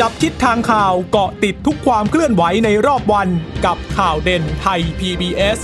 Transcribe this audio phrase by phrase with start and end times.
[0.00, 3.28] จับทิศทางข่าวเกาะติดทุกความเคลื่อนไหวในรอบวัน
[3.64, 5.58] กับข่าวเด่นไทย PBS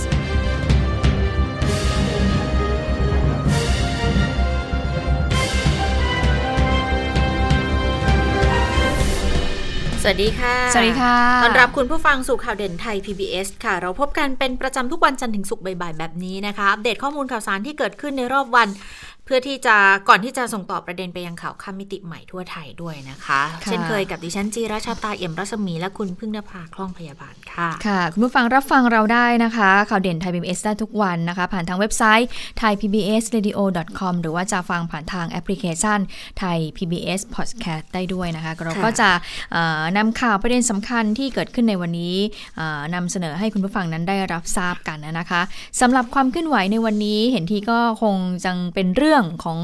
[10.03, 18.67] สวัสดีค่ะ สวัสดีค่ะ ต้อนรับคุณผู้ฟังสู่ข่าวเด่นไทย PBS ค่ะ เราพบกันเป็นประจำทุกวันจันทร์ถึงศุกร์บ่ายๆแบบนี้นะคะ อัปเดตข้อมูลข่าวสารที่เกิดขึ้นในรอบวัน
[19.10, 19.77] เพื่อที่จะ
[20.09, 32.29] ก่อนที่จะส่งต่อประเด็นไปยังข่าวข้ามมิติใหม่ทั่วไทยด้วยนะคะค่ะเช่นเคยกับดิฉันจีราชาตาเอี่ยมรัศมีและคุณพึ่งนภาคล่องพยาบาลค่ะ ค่ะ คุณผู้ฟังรับฟังเราได้นะคะ ข่าวเด่นไทย PBS ได้ทุกวันนะคะ ผ่านทางเว็บไซต์
[32.61, 35.99] thaipbsradio.com หรือว่าจะฟังผ่านทางแอปพลิเคชัน
[36.41, 39.09] Thai PBS Podcast ได้ด้วยนะคะเราก็จะ
[39.51, 42.15] เอ่อนำข่าวประเด็นสำคัญที่เกิดขึ้นในวันนี้
[42.57, 45.41] เอ่อนำเสนอให้คุณผู้ฟังนั้นได้รับทราบกันนะคะ
[45.81, 49.59] สำหรับความเคลื่อนไหวในวันนี้เห็นทีก็คงจังเป็นเรื่องของ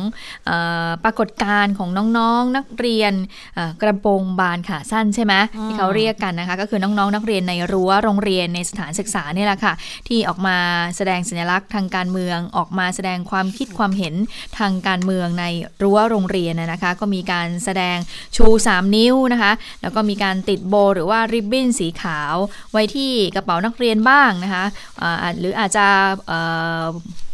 [0.45, 0.51] เอ
[0.87, 3.13] อปรากฏการณ์ของน้องๆนักเรียน
[3.55, 5.33] เอ่อกระโปรงบานขาสั้นใช่ไหม
[5.65, 9.73] ที่เขาเรียกกันนะคะ ก็คือน้องๆนักเรียนในรั้วโรงเรียนในสถานศึกษาเนี่ยแหละค่ะ
[10.07, 10.57] ที่ออกมา
[10.95, 14.15] แสดงสัญลักษณ์ทางการเมืองออกมาแสดงความคิดความเห็น
[14.57, 15.45] ทางการเมืองใน
[15.83, 17.97] รั้วโรงเรียนนะนะคะ ก็มีการแสดง
[18.35, 22.35] ชู 3 นิ้วนะคะ แล้วก็มีการติดโบว์หรือว่าริบบิ้นสีขาว
[22.71, 24.65] ไว้ที่กระเป๋านักเรียนบ้างนะคะ
[25.01, 25.85] อ่าหรืออาจจะ
[26.27, 26.39] เอ่
[26.83, 26.85] อ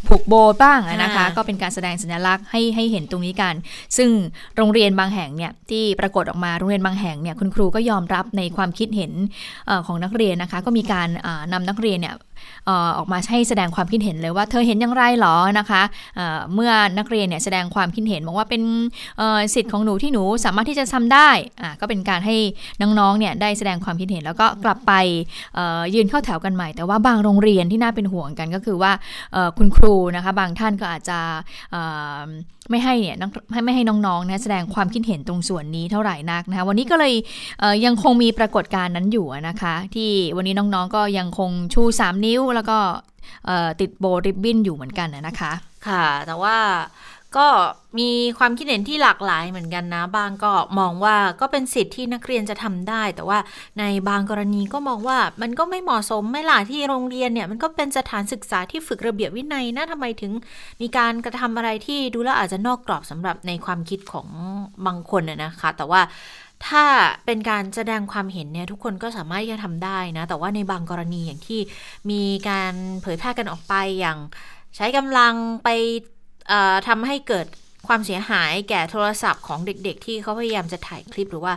[0.08, 3.54] ผูกโบว์บ้างอะนะคะอ่าก็เป็นการแสดงสัญลักษณ์ให้ให้เห็นตรงนี้กัน
[3.96, 4.10] ซึ่ง
[4.56, 9.12] โรงเรียนบางแห่งเนี่ยที่ปรากฏออกมาโรงเรียนบางแห่งเนี่ยคุณครูก็ยอมรับในความคิดเห็น
[9.66, 15.82] เออของนักเรียนนะคะ ก็มีการอ่านำนักเรียนเนี่ยเออกมาให้แสดงความคิดเห็นเลยว่าเธอเห็นอย่างไรหรอนะคะ
[16.16, 18.62] เเมื่อนักเรียนเนี่ยแสดงความคิดเห็นบอกว่าเป็น
[19.54, 21.30] สิทธิ์ของหนูที่หนูสามารถที่จะทำได้
[21.80, 22.36] ก็เป็นการให้
[22.80, 24.92] น้องๆเนี่ยได้แสดงความคิดเห็นแล้วก็กลับไป
[25.94, 28.92] ยืนเข้าแถวกันใหม่ แต่ว่าบางโรงเรียนที่น่าเป็นห่วงกันก็คือว่า
[29.58, 31.18] คุณครูนะคะบางท่านก็อาจจะ
[32.70, 33.16] ไม่ให้เนี่ย
[33.52, 37.14] ให้ไม่ให้น้องๆนะแสดงความคิดเห็นตรงส่วนนี้เท่าไหร่นักนะคะวันนี้ก็เลย
[37.60, 42.78] เยังคงมีปรากฏการณ์นั้นอยู่นะคะ ที่วันนี้น้องๆก็ยังคงชู 3 นิ้วแล้วก็
[43.80, 45.52] ติดโบริบบิ้นอยู่เหมือนกันนะคะ
[45.88, 46.56] ค่ะ แต่ว่า
[47.36, 47.48] ก็
[47.98, 53.38] มีความคิดเห็นที่หลากหลายเหมือนกันนะ บางก็มองว่าก็เป็นสิทธิ์ที่นักเรียนจะทำได้ แต่ว่า
[53.78, 60.32] ในบางกรณีก็มองว่ามันก็ไม่เหมาะสมไม่ล่ะที่โรงเรียนเนี่ยมันก็เป็นสถานศึกษาที่ฝึกระเบียบวินัยนะทำไมถึง
[60.80, 64.28] มีการกระทำอะไรที่ดูแล้วอาจจะนอกกรอบสำหรับในความคิดของ
[64.86, 66.02] บางคนนะคะ แต่ว่า
[66.66, 66.84] ถ้า
[67.26, 71.60] เป็นการแสดงความเห็นเนี่ยทุกคนก็สามารถที่จะทำได้นะ แต่ว่าในบางกรณีอย่างที่
[72.10, 74.18] มีการเผยแพร่กันออกไปอย่าง
[74.76, 75.34] ใช้กำลัง
[75.64, 75.68] ไป
[76.88, 77.46] ทำให้เกิด
[77.88, 81.54] ความเสียหายแก่โทรศัพท์ของเด็กๆ ที่เขาพยายามจะถ่ายคลิปหรือว่า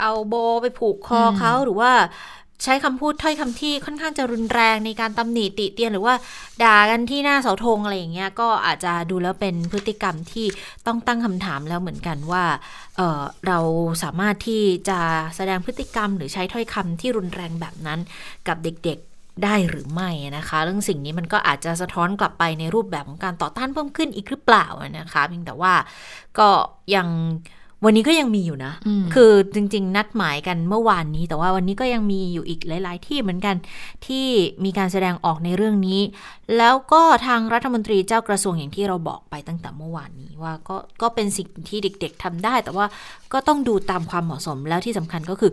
[0.00, 1.92] เอาโบไปผูกคออมเขาหรือว่า
[2.64, 6.14] ใช้คำพูดถ้อยคำที่ค่อนข้างจะรุนแรงในการตำหนิติเตียนหรือว่า
[6.62, 10.46] ด่ากันที่หน้าเสาธงอะไรอย่างเงี้ยก็อาจจะดูแล้วเป็นพฤติกรรมที่
[10.86, 12.44] ต้องตั้งคำถามแล้วเหมือนกันว่า
[12.96, 13.58] เอ่อเรา
[14.02, 15.00] สามารถที่จะ
[15.36, 18.00] แสดงพฤติกรรม หรือใช้ถ้อยคำที่รุนแรงแบบนั้น
[18.48, 24.66] กับเด็กๆ ได้หรือไม่นะคะเรื่องสิ่งนี้มันก็อาจจะสะท้อนกลับไปในรูปแบบของการต่อต้านเพิ่มขึ้นอีกหรือเปล่า
[24.98, 25.72] นะคะเพียงแต่ว่า
[26.38, 26.48] ก็
[26.94, 27.08] ยัง
[27.84, 33.56] วันนี้ก็ยังมีอยู่นะอืมคือจริง ๆ นัดหมายกันเมื่อวานนี้ แต่ว่าวันนี้ก็ยังมีอยู่อีกหลาย ๆ ที่เหมือนกัน
[34.06, 34.26] ที่
[34.64, 36.00] มีการแสดงออกในเรื่องนี้
[36.56, 42.86] แล้วก็ทางรัฐมนตรีเจ้ากระทรวงอย่างที่เราบอกไปตั้งแต่เมื่อวานนี้ว่าก็ก็เป็นสิ่งที่เด็ก ๆทำได้ แต่ว่า
[43.32, 45.52] ก็ต้องดูตามความเหมาะสมแล้วที่สำคัญก็คือ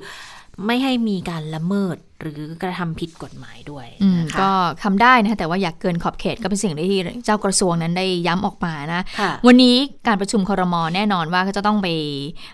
[0.66, 4.52] ไม่ให้มีการละเมิดหรือกระทำผิดกฎหมายด้วยอืมนะคะก็
[4.84, 9.76] ทำได้นะคะแต่ว่าอยากเกินขอบเขตก็เป็นสิ่งที่เจ้ากระทรวงนั้นได้ย้ำออกมานะค่ะวันนี้
[10.08, 11.88] การประชุมครมแน่นอนว่าก็จะต้องไป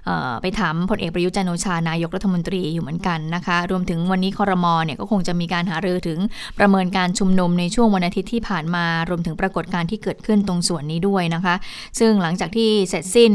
[0.05, 6.19] เอ่อไปถามพลเอกประยุทธ์จันทร์โอชานายกรัฐมนตรีอยู่เหมือนกันนะคะ รวมถึงวันนี้ครมเนี่ยก็คงจะมีการหารือถึง
[6.59, 11.55] ประเมินการชุมนุมในช่วงวันอาทิตย์ที่ผ่านมารวมถึงปรากฏการณ์ที่เกิดขึ้นตรงส่วนนี้ด้วยนะคะ
[11.99, 13.33] ซึ่งหลังจากที่เสร็จสิ้น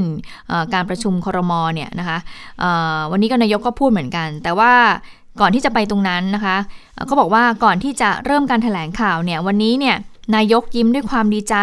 [0.48, 2.18] เอ่อการประชุมครมเนี่ยนะคะ
[2.60, 4.72] เอ่อวันนี้ก็นายกก็พูดเหมือนกัน แต่ว่า
[5.40, 6.56] ก่อนที่จะไปตรงนั้นนะคะ
[7.06, 9.96] เขาบอกว่าก่อนที่จะเริ่มการแถลงข่าวเนี่ยวันนี้เนี่ย
[10.34, 11.56] นายกยิ้มด้วยความดีใจ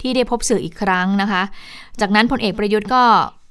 [0.00, 1.42] ที่ได้พบสื่ออีกครั้งนะคะ
[2.00, 3.02] จากนั้นพลเอกประยุทธ์ก็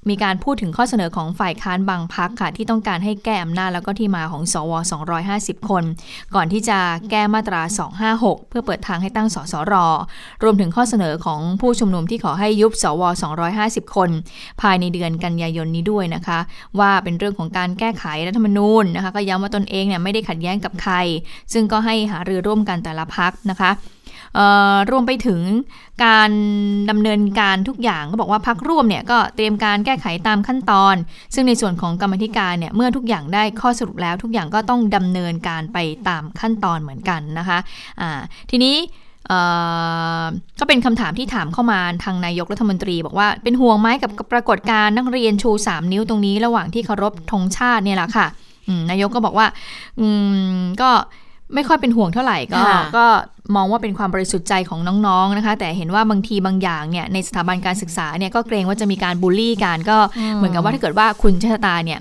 [0.08, 4.72] มีการพูดถึงข้อเสนอของฝ่ายค้านบางพักค่ะ ที่ต้องการให้แก้อำนาจแล้วก็ที่มาของสว
[5.20, 5.84] 250 คน
[6.34, 6.78] ก่อนที่จะ
[7.10, 7.62] แก้มาตรา
[8.06, 9.74] 256 เพื่อเปิดทางให้ตั้งสสร
[10.42, 13.02] รวมถึงข้อเสนอของผู้ชุมนุมที่ขอให้ยุบสว
[13.48, 14.10] 250 คน
[14.60, 16.38] ภายในเดือนกันยายนนี้ด้วยนะคะ
[16.78, 20.94] ว่าเป็นเรื่องของการแก้ไขรัฐธรรมนูญนะคะ ก็ย้ำว่าตนเองเนี่ยไม่ได้ขัดแย้งกับใคร
[21.52, 23.70] ซึ่งก็ให้หารือร่วมกันแต่ละพักนะคะ
[24.90, 25.40] รวมไปถึง
[26.04, 26.30] การ
[26.90, 30.94] ดำเนินการทุกอย่างก็บอกว่าพักร่วมเนี่ยก็เตรียมการแก้ไขตามขั้นตอน
[31.34, 35.78] ซึ่งในส่วนของกรรมธิการเนี่ยเมื่อทุกอย่างได้ข้อสรุปแล้ว ทุกอย่างก็ต้องดำเนินการไป
[36.08, 37.58] ตามขั้นตอนเหมือนกันนะคะ
[38.00, 38.76] อ่าทีนี้
[40.60, 48.26] ก็เป็นคำถามที่ถามเข้ามาทางนายกรัฐมนตรี บอกว่าเป็นห่วงไหมกับปรากฏการณ์นักเรียนชู 3 นิ้วตรงนี้ ระหว่างที่เคารพธงชาติเนี่ยแหละค่ะ
[48.90, 49.46] นายกก็บอกว่า
[50.82, 50.90] ก็
[51.54, 52.62] ไม่ค่อยเป็นห่วงเท่าไหร่ก็
[52.96, 53.04] ก็
[53.56, 59.96] มองว่าเป็นความบริสุทธิ์ใจของน้องๆนะคะ แต่เห็นว่าบางทีบางอย่างเนี่ยในสถาบันการศึกษาเนี่ยก็เกรงว่าจะมีการบูลลี่กันก็
[60.36, 62.00] เหมือนกับว่าถ้าเกิดว่าคุณชะตาเนี่ย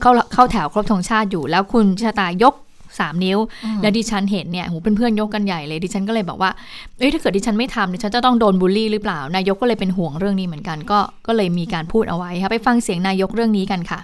[0.00, 2.54] เข้าเข้าแถวครบธงชาติอยู่ แล้วคุณชะตายก
[2.98, 3.38] สามนิ้ว
[3.82, 6.50] แล้วดิฉันเห็นเนี่ยหูเพื่อนๆยกกันใหญ่เลยดิฉันก็เลยบอกว่า
[6.98, 14.00] เอ้ยถ้าเกิดดิฉันไม่ทำดิฉันจะต้องโดนบูลลี่หรือเปล่านายกก็เลยเป็นห่วงเรื่องนี้เหมือนกันก็ก็เลยมีการพูดเอาไว้ค่ะไปฟังเสียงนายกเรื่องนี้กันค่ะ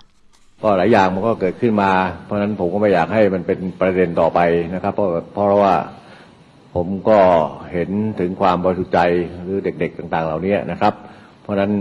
[0.63, 1.91] ก็หลายอย่างมันก็เกิดขึ้นมา
[2.25, 4.41] เพราะฉะนั้นผมก็ไม่อยากให้มันเป็นประเด็นต่อไป
[4.75, 5.75] นะครับ เพราะเพราะว่า
[6.75, 7.19] ผมก็
[7.73, 7.91] เห็น
[8.21, 9.01] ถึงความบริสุทธิ์ใจ
[9.43, 10.95] หรือเด็ก ๆ ต่าง ๆ เหล่านี้นะครับ
[11.43, 11.73] เพราะฉะนั้น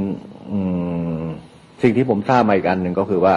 [1.81, 3.35] สิ่งที่ผมทราบมาอีกอันหนึ่งก็คือว่า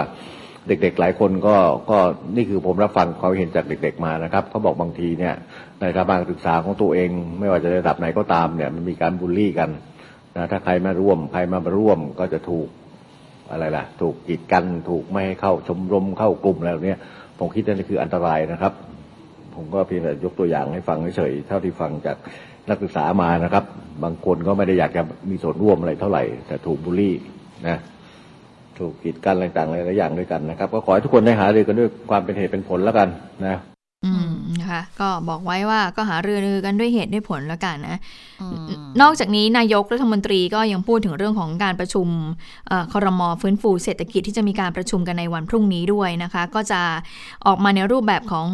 [0.69, 1.57] เด็ก ๆ หลายคนก็
[1.91, 1.99] ก็
[2.37, 5.35] นี่คือผมรับฟังความเห็นจากเด็ก ๆ มานะครับเขาบอกบางทีเนี่ย
[5.81, 9.71] ในสถาบันศึกษาของตัวเอง ไม่ว่าจะระดับไหนก็ตามเนี่ยมันมีการบูลลี่กัน
[10.37, 12.69] นะถ้าใครมาร่วม ใครมาร่วมก็จะถูก
[13.53, 17.01] อะไรล่ะ ถูกกีดกันถูกไม่ให้เข้าชมรมเข้ากลุ่มอะไรเนี้ย
[17.39, 18.73] ผมคิดว่านี่คืออันตรายนะครับ
[19.55, 22.17] ผมก็เพียงแต่ยกตัวอย่างให้ฟังเฉยๆเท่าที่ฟังจาก
[22.69, 23.65] นักศึกษามานะครับ
[24.05, 27.15] บางคนก็ไม่ได้อยากจะมีส่วนร่วมอะไรเท่าไหร่ แต่ถูกบูลลี่
[27.69, 27.79] นะ
[28.79, 33.09] ถูกกีดกันอะไรต่างๆหลายๆอย่างด้วยกันนะครับ ก็ขอให้ทุกคนได้หาเรือกันด้วยความเป็นเหตุเป็นผลแล้วกัน
[33.47, 33.57] นะ
[34.71, 37.99] นะคะ ก็บอกไว้ว่าก็หารือกันด้วยเหตุด้วยผลแล้วกันนะ
[39.01, 42.09] นอกจากนี้นายกรัฐมนตรีก็ยังพูดถึงเรื่องของการประชุม
[42.93, 46.81] คอรมอฟื้นฟูเศรษฐกิจที่จะมีการประชุมกันในวันพรุ่งนี้ด้วยนะคะ ก็จะ
[47.47, 48.47] ออกมาในรูปแบบของ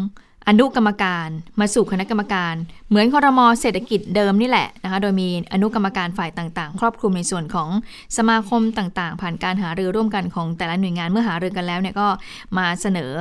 [0.49, 1.29] อนุกรรมการ
[1.59, 2.55] มาสู่คณะกรรมการ
[2.89, 7.69] เหมือนคอรมอเศรษฐกิจเดิมนี่แหละนะคะโดยมีอนุกรรมการฝ่ายต่างๆ ครอบคลุมในส่วนของ
[8.17, 12.07] สมาคมต่างๆ ผ่านการหารือร่วมกันของแต่ละหน่วยงานเมื่อหารือกันแล้วเนี่ยก็
[12.57, 13.11] มาเสนอ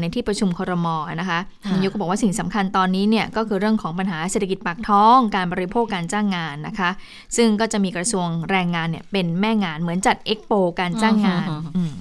[0.00, 1.38] ในที่ประชุมคอรมอนะคะ
[1.72, 6.90] นายกก็บอกว่าสิ่งสำคัญตอนนี้เนี่ยก็คือเรื่องของปัญหาเศรษฐกิจปากท้อง การบริโภคการจ้างงานนะคะ
[7.36, 11.46] ซึ่งก็จะมีกระทรวงแรงงานเนี่ยเป็นแม่งานเหมือนจัดเอ็กโปการจ้างงาน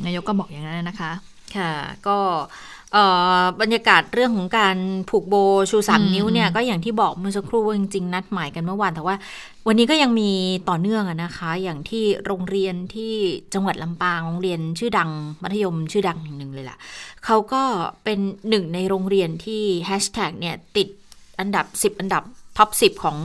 [0.06, 1.12] นายกก็บอกอย่างนั้นนะคะ
[1.58, 1.74] ค่ะ
[2.08, 2.18] ก็
[3.62, 4.78] บรรยากาศเรื่องของการ
[5.10, 5.36] ผูกโบ
[5.70, 9.16] ชูสามนิ้วเนี่ยก็อย่างที่บอกเมื่อสักครู่ว่าจริงๆนัดหมายกันเมื่อวานแต่ว่า
[9.68, 10.32] วันนี้ก็ยังมี
[10.70, 13.14] ต่อเนื่องนะคะ อย่างที่โรงเรียนที่
[13.54, 15.10] จังหวัดลำปางโรงเรียนชื่อดัง
[15.44, 16.78] มัธยมชื่อดังแห่งหนึ่งเลยล่ะ
[17.26, 17.64] เขาก็
[18.04, 20.88] เป็นหนึ่งในโรงเรียนที่แฮชแท็กเนี่ยติด
[21.40, 22.24] อันดับ 10 อันดับ
[22.58, 23.18] top 10 ของ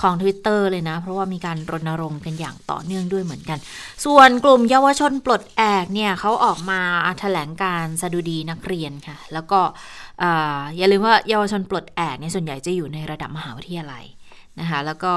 [0.00, 3.58] ของ Twitter เลยนะ เพราะว่ามีการรณรงค์กันอย่างต่อเนื่องด้วยเหมือนกัน
[4.04, 6.80] ส่วนกลุ่มเยาวชนปลดแอกเนี่ยเขาออกมา
[7.20, 9.60] แถลงการสดุดีนักเรียนค่ะ แล้วก็
[10.76, 14.04] อย่าลืมว่าเยาวชนปลดแอกเนี่ยส่วนใหญ่จะอยู่ในระดับมหาวิทยาลัย
[14.60, 15.12] นะคะแล้วก็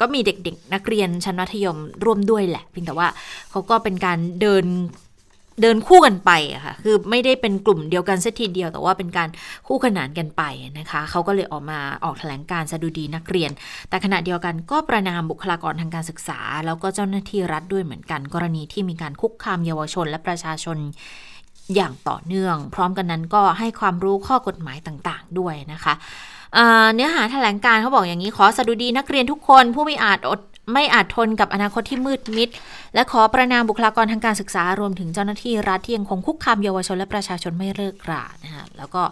[0.00, 3.08] ก็มีเด็กๆ นักเรียนชั้นมัธยมร่วมด้วยแหละเพียงแต่ว่า
[3.50, 4.64] เขาก็เป็นการเดิน
[5.62, 9.28] เดินคู่กันไปอะค่ะ คือไม่ได้เป็นกลุ่มเดียวกันสักทีเดียว แต่ว่าเป็นการ
[9.66, 10.42] คู่ขนานกันไป
[10.78, 13.50] นะคะ เขาก็เลยออกมาออกแถลงการสดุดีนักเรียน
[13.88, 20.78] แต่ขณะเดียวกันก็ประนามบุคลากรทางการศึกษา แล้วก็เจ้าหน้าที่รัฐด้วยเหมือนกัน กรณีที่มีการคุกคามเยาวชนและประชาชน
[21.74, 25.94] อย่างต่อเนื่อง พร้อมกันนั้นก็ให้ความรู้ข้อกฎหมายต่างๆด้วยนะคะ
[26.94, 30.40] เนื้อหาแถลงการเขาบอกอย่างนี้ขอสดุดีนักเรียนทุกคนผู้ไม่อาจอด
[30.74, 32.48] ไม่อาจทนกับอนาคตที่มืดมิด
[32.96, 39.02] และขอประนามบุคลากรทางการศึกษารวมถึงเจ้าหน้าที่รัฐที่ยังคงคุกคามเยาวชนและประชาชนไม่เลิกรานะคะแล้วก็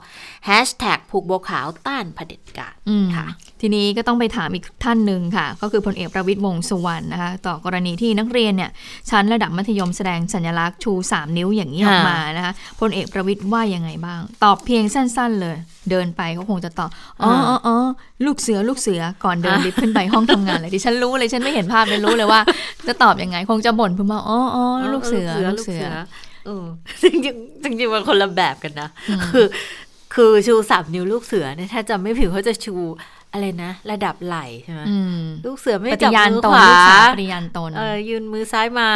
[0.45, 2.75] แฮชแท็กผูกโบขาวต้านเผด็จการ
[3.17, 3.27] ค่ะ
[3.61, 8.71] ทีนี้ก็ต้องไปถามอีกท่านหนึ่งค่ะ ก็คือพลเอกประวิตรวงษ์สุวรรณนะคะ ต่อกรณีที่นักเรียนเนี่ย
[9.11, 15.57] ชั้นระดับมัธยมแสดงสัญลักษณ์ชู 3 นิ้วอย่างนี้ออกมานะคะพลเอกประวิตรว่ายังไงบ้าง ตอบเพียงสั้น ๆ เลย
[15.91, 16.91] เดินไปเขาคงจะตอบ
[17.23, 17.33] อ๋อ
[17.67, 17.77] อ๋อ
[18.27, 22.41] ลูกเสือลูกเสือก่อนเดินลิฟต์ขึ้นไปห้องทำงานเลยดิฉันรู้เลยฉันไม่เห็นภาพเลยรู้เลยว่า
[22.89, 24.65] จะตอบยังไงคงจะบ่นพิ่มาอ๋ออ๋อ
[24.95, 25.29] ลูกเสือ
[25.59, 25.87] ลูกเสือ
[26.47, 26.67] เออ
[27.03, 28.89] จริงจริงจริงมันคนละแบบกันนะ
[29.33, 29.47] คือ
[30.15, 32.77] คือชูสามนิ้วลูกเสือเนี่ยถ้าจำไม่ผิดเขาจะชู
[33.33, 34.83] อะไรนะ ระดับไหลใช่ไหม
[35.47, 36.71] ลูกเสือไม่จับมือขวา
[37.15, 38.89] ปฏิญาณตนเออยืนมือซ้ายมา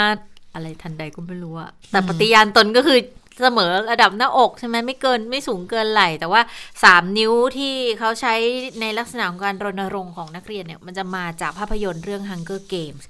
[0.54, 2.99] อะไรทันใดก็ไม่รู้อะแต่ปฏิญาณตนก็คือ
[3.42, 6.40] เสมอระดับหน้าอกใช่ไหมไม่เกินไม่สูงเกินไหลแต่ว่า
[6.85, 8.35] สามนิ้วที่เขาใช้
[8.80, 13.04] ในลักษณะของการรณรงค์ของนักเรียนเนี่ย มันจะมาจากภาพยนตร์เรื่อง Hunger Games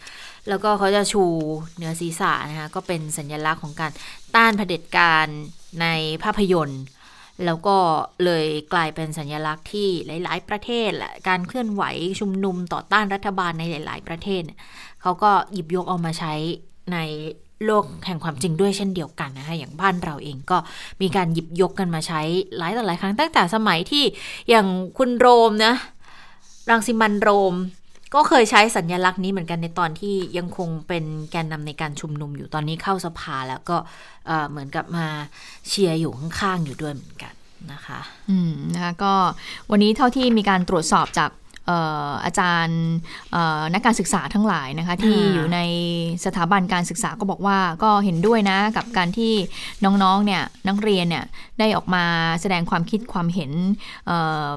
[0.49, 1.25] แล้วก็เขาจะชู
[1.77, 3.93] เหนือศีรษะนะคะก็เป็นสัญลักษณ์ของการ
[4.35, 5.27] ต้านเผด็จการ
[5.83, 5.87] ใน
[6.23, 6.83] ภาพยนตร์
[7.45, 7.77] แล้วก็
[8.25, 11.83] เลยกลายเป็นสัญลักษณ์ที่หลาย ๆ ประเทศและการเคลื่อนไหว
[12.21, 14.43] ชุมนุมต่อต้านรัฐบาลในหลาย ๆ ประเทศ
[15.03, 16.35] เขาก็หยิบยกเอามาใช้
[16.93, 16.99] ใน
[17.65, 20.59] โลกแห่งความจริงด้วยเช่นเดียวกันนะคะอย่างบ้านเราเองก็
[21.01, 22.21] มีการหยิบยกกันมาใช้
[22.57, 24.05] หลายต่อหลายครั้งตั้งแต่สมัยที่
[24.49, 24.67] อย่าง
[24.99, 25.75] คุณโรมนะ
[26.71, 27.55] รังสิมันโรม
[28.15, 33.77] ก็เคยใช้สัญญลักษณ์นี้เหมือนกันในตอนที่ยังคงเป็นแกนนำในการชุมนุมอยู่ตอนนี้เข้าสภาแล้วก็
[34.51, 35.07] เหมือนกับมา
[35.69, 37.35] เชียร์อยู่ข้างๆอยู่ด้วยเหมือนกัน
[37.73, 38.01] นะคะ
[38.31, 39.15] อืมนะคะก็
[39.71, 41.31] วันนี้เท่าที่มีการตรวจสอบจาก
[42.25, 42.81] อาจารย์
[43.73, 45.59] นักการศึกษาทั้งหลายนะคะที่อยู่ใน
[46.25, 49.33] สถาบันการศึกษาก็บอกว่าก็เห็นด้วยนะกับการที่
[49.85, 51.25] น้องๆเนี่ยนักเรียนเนี่ย
[51.59, 52.05] ได้ออกมา
[52.41, 53.53] แสดงความคิดความเห็น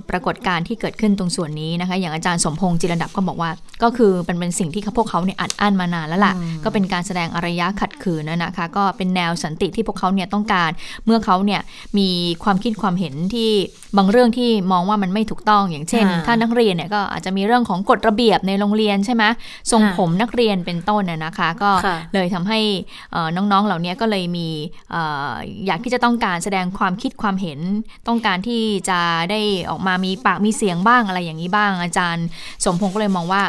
[0.10, 3.52] ปรากฏการณ์ที่เกิดขึ้นตรงส่วนนี้นะคะอย่างอาจารย์สมพงษ์จิรดับก็บอกว่า
[3.84, 10.72] ก็คือเป็นเป็นสิ่งที่พวกเขาเนี่ยอัดอั้นมานานแล้วล่ะก็เป็นการแสดงอารยะขัดขืนนะคะก็เป็นแนวสันติที่พวกเขาเนี่ยต้องการ
[11.06, 11.62] เมื่อเขาเนี่ย
[11.98, 12.10] มี
[12.44, 13.50] ความคิดความเห็นที่
[13.98, 19.24] บางเรื่องที่มองว่ามันไม่ถูกต้องอย่างเช่น ถ้านักเรียนเนี่ยก็อาจจะมีเรื่องของกฎระเบียบในโรงเรียนใช่ไหม
[19.72, 21.72] ทรงผมนักเรียนเป็นต้นน่ยนะคะ ก็
[22.14, 22.60] เลยทำให้
[23.36, 24.48] น้องๆเหล่านี้ก็เลยมี
[25.66, 27.60] อยากที่จะต้องการแสดงความคิดความเห็น
[28.08, 29.00] ต้องการที่จะ
[29.32, 29.40] ได้
[29.70, 32.26] ออกมามีปากมีเสียงบ้างอะไรอย่างนี้บ้าง อาจารย์
[32.64, 33.42] สมพงศ์ก็เลยมองว่า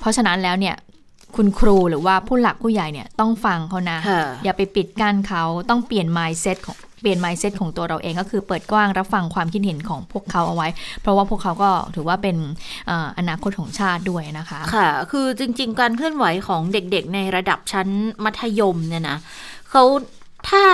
[0.00, 0.76] เพราะฉะนั้นแล้วเนี่ย
[1.36, 3.98] คุณครูหรือว่าผู้หลักผู้ใหญ่เนี่ยต้องฟังเขานะ
[4.44, 10.68] อย่าไปปิดกั้นเขาต้องเปลี่ยน mindset ของ เปลี่ยน mindset ของตัวเราเองก็คือเปิดกว้างรับฟังความคิดเห็นของพวกเขาเอาไว้
[11.00, 12.36] เพราะว่าพวกเขาก็ถือว่าเป็น
[13.18, 17.88] อนาคตของชาติด้วยนะคะ ค่ะ คือจริง ๆ การเคลื่อนไหวของเด็กๆ ในระดับชั้น
[18.24, 19.18] มัธยมเนี่ยนะ
[19.70, 19.84] เขา
[20.48, 20.64] ถ้า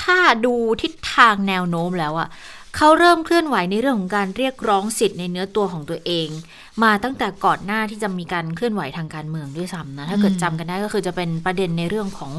[0.00, 2.28] ถ้าดูทิศทางแนวโน้มแล้วอะ
[2.76, 6.28] เขาเริ่มเคลื่อนไหวในเรื่องของการเรียกร้องสิทธิ์ในเนื้อตัวของตัวเอง
[6.82, 12.32] มาตั้งแต่ก่อนหน้าที่จะมีการเคลื่อนไหวทางการเมืองด้วยซ้ำนะ ถ้าเกิดจำกันได้ก็คือจะเป็นประเด็นในเรื่องของ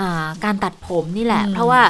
[0.00, 0.02] อ
[0.44, 1.82] การตัดผมนี่แหละ เพราะว่า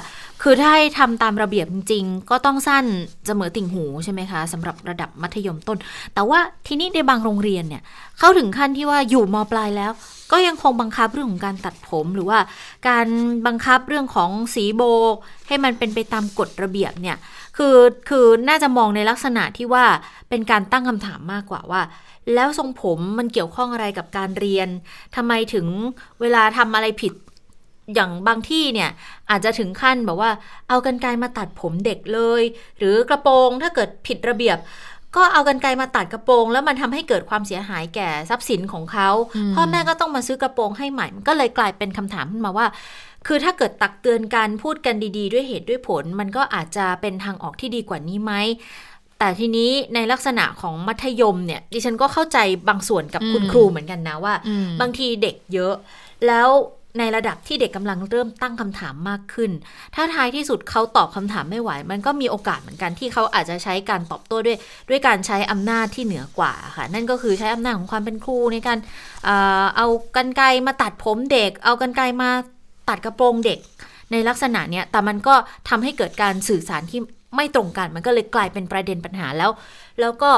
[0.43, 2.85] คือถ้าให้ทำตามระเบียบจริง ๆ ก็ต้องสั้น
[3.27, 5.79] เสมอติ่งหูใช่ไหมคะสำหรับระดับมัธยมต้น
[6.15, 7.83] แต่ว่าที่นี่ในบางโรงเรียนเนี่ย
[8.19, 9.93] เข้าถึงขั้นที่ว่าอยู่มปลายแล้ว
[10.33, 12.39] ก็ยังคงบังคับเรื่องของการตัดผมหรือว่า
[12.89, 13.07] การ
[13.47, 14.83] บังคับเรื่องของสีโบ
[15.49, 17.17] ให้มันเป็นไปตามกฎระเบียบเนี่ย
[17.57, 17.77] คือ
[18.09, 19.85] คือน่าจะมองในลักษณะที่ว่า
[20.29, 21.83] เป็นการตั้งคำถามมากกว่าว่า
[22.35, 24.69] แล้วทรงผมมันเกี่ยวข้องอะไรกับการเรียน
[25.17, 25.67] ทำไมถึง
[26.21, 27.13] เวลาทำอะไรผิด
[27.95, 28.91] อย่างบางที่เนี่ย
[29.31, 30.31] อาจจะถึงขั้นแบบว่า
[30.69, 32.43] เอากันไกมาตัดผมเด็กเลย
[32.79, 34.59] หรือกระโปรงถ้าเกิดผิดระเบียบ
[35.17, 39.09] ก็เอากันไกมาตัดกระโปรง แล้วมันทำให้เกิดความเสียหายแก่ทรัพย์สินของเขา
[39.55, 42.67] พ่อแม่ก็ต้องมาซื้อกระโปรงให้ใหม่ก็เลยกลายเป็นคำถามขึ้นมาว่า
[43.27, 48.33] คือถ้าเกิดตักเตือนกันพูดกันดีๆ ด้วยเหตุด้วยผล มันก็อาจจะเป็นทางออกที่ดีกว่านี้ไหม
[49.19, 54.35] แต่ทีนี้ในลักษณะของมัธยมเนี่ยดิฉันก็เข้าใจบางส่วนกับคุณครูเหมือนกันนะว่า
[54.81, 55.75] บางทีเด็กเยอะ
[56.27, 56.49] แล้ว
[56.99, 59.51] ในระดับที่เด็กกำลังเริ่มตั้งคำถามมากขึ้น
[59.95, 64.59] ถ้าท้ายที่สุดเขาตอบคำถามไม่ไหว มันก็มีโอกาสเหมือนกันที่เขาอาจจะใช้การตอบโต้ด้วย
[64.89, 68.79] ด้วยการใช้อำนาจที่เหนือกว่าค่ะ นั่นก็คือใช้อำนาจของความเป็นครูในการ
[69.77, 69.87] เอา
[70.17, 72.31] กันไกมาตัดผมเด็ก เอากันไกมา
[72.91, 73.59] ตัดกระโปรงเด็ก
[74.13, 75.35] ในลักษณะเนี้ย แต่มันก็
[75.69, 77.01] ทำให้เกิดการสื่อสารที่
[77.37, 79.51] ไม่ตรงกัน มันก็เลยกลายเป็นประเด็นปัญหาแล้ว
[80.01, 80.31] แล้วก็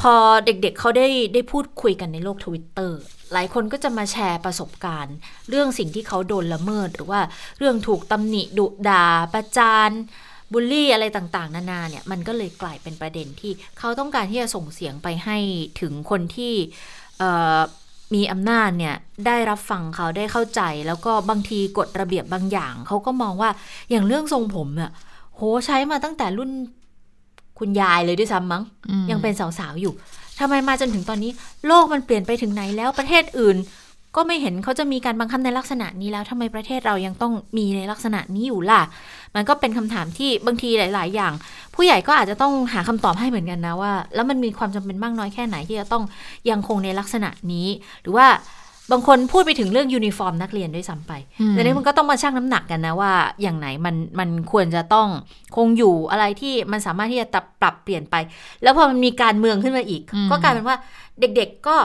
[0.00, 0.14] พอ
[0.46, 2.98] เด็กๆเเขาได้ได้พูดคุยกันในโลกทวิตเตอร์
[3.32, 5.16] หลายคนก็จะมาแชร์ประสบการณ์
[5.48, 7.20] เรื่องสิ่งที่เขาโดนละเมิด หรือว่า
[7.58, 9.90] เรื่องถูกตำหนิดุด่าประจาน
[10.52, 15.38] บูลลี่อะไรต่างๆ นานาเนี่ยมันก็เลยกลายเป็นประเด็นที่เขาต้องการที่จะส่งเสียงไปให้
[15.80, 16.54] ถึงคนที่
[18.14, 18.94] มีอำนาจเนี่ย
[19.26, 23.50] ได้รับฟังเขาได้เข้าใจ แล้วก็บางทีกฎระเบียบบางอย่าง เขาก็มองว่า
[23.90, 24.90] อย่างเรื่องทรงผมเนี่ย
[25.34, 26.50] โหใช้มาตั้งแต่รุ่น
[27.58, 28.62] คุณยายเลยด้วยซ้ำมั้ง
[29.10, 29.92] ยังเป็นสาวๆอยู่
[30.38, 31.30] ทำไมมาจนถึงตอนนี้
[31.66, 33.56] โลกมันเปลี่ยนไปถึงไหนแล้วประเทศอื่น
[34.16, 38.82] ก็ไม่เห็นเขาจะมีการบังคับในลักษณะนี้แล้วทำไมประเทศเรายังต้องมีในลักษณะนี้อยู่ล่ะ
[39.34, 41.32] มันก็เป็นคำถามที่บางทีหลาย ๆ อย่าง
[41.74, 46.04] ผู้ใหญ่ก็อาจจะต้องหาคำตอบให้เหมือนกันนะว่า แล้วมันมีความจำเป็นมากน้อยแค่ไหนที่จะต้อง
[46.50, 47.66] ยังคงในลักษณะนี้
[48.02, 48.28] หรือว่า
[48.92, 51.12] บางคนพูดไปถึงเรื่องยูนิฟอร์มนักเรียนด้วยซ้ำไป
[51.50, 55.08] แต่นี้มันก็ต้องมาชั่งน้ำหนักกันนะว่า อย่างไหนมันมันควรจะต้อง
[55.56, 57.26] คงอยู่อะไรที่มันสามารถที่จะ
[57.60, 58.14] ปรับเปลี่ยนไป
[58.62, 60.76] แล้วพอมันมีการเมืองขึ้นมาอีก ก็กลายเป็นว่า
[61.20, 61.76] เด็กๆก็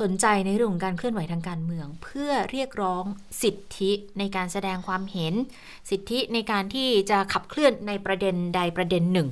[0.00, 3.04] สนใจในเรื่องของการเคลื่อนไหวทางการเมือง เพื่อเรียกร้อง
[3.42, 5.34] สิทธิในการแสดงความเห็น
[5.90, 9.28] สิทธิในการที่จะขับเคลื่อนในประเด็นใดประเด็นหนึ่ง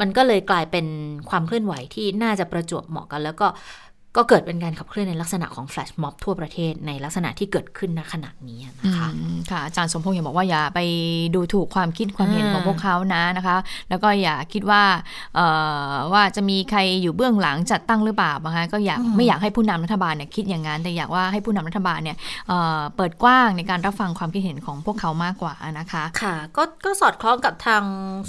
[0.00, 0.86] มันก็เลยกลายเป็น
[1.30, 3.46] ความเคลื่อนไหวที่น่าจะประจวบเหมาะกัน แล้วก็
[4.16, 9.08] ก็เกิดเป็นการขับเคลื่อนในลักษณะของแฟลชม็อบทั่วประเทศในลักษณะที่เกิดขึ้นณขณะนี้นะคะ
[9.50, 10.80] ค่ะอาจารย์สมพงษ์ยังบอกว่าอย่าไป
[11.34, 13.56] ดูถูกความคิดความเห็นของพวกเขานะนะคะ
[13.88, 14.82] แล้วก็อย่าคิดว่า
[16.12, 22.16] ว่าจะมีใครอยู่เบื้องหลังจัดตั้งหรือเปล่านะคะก็อยากไม่อยากให้ผู้นำรัฐบาลเนี่ยคิดอย่างนั้นแต่อยากว่าให้ผู้นำรัฐบาลเนี่ย
[22.96, 27.82] เปิดกว้างในการรับฟังความคิดเห็นของพวกเขามากกว่านะคะค่ะก็ก็สอดคล้องกับทาง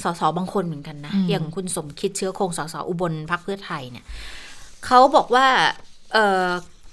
[0.04, 4.06] สสบางคนเหมือนกันนะอย่างคุณสมคิดเชื้อคงสสอุบลพรรคเพื่อไทยเนี่ย
[4.86, 5.48] เขาบอกว่า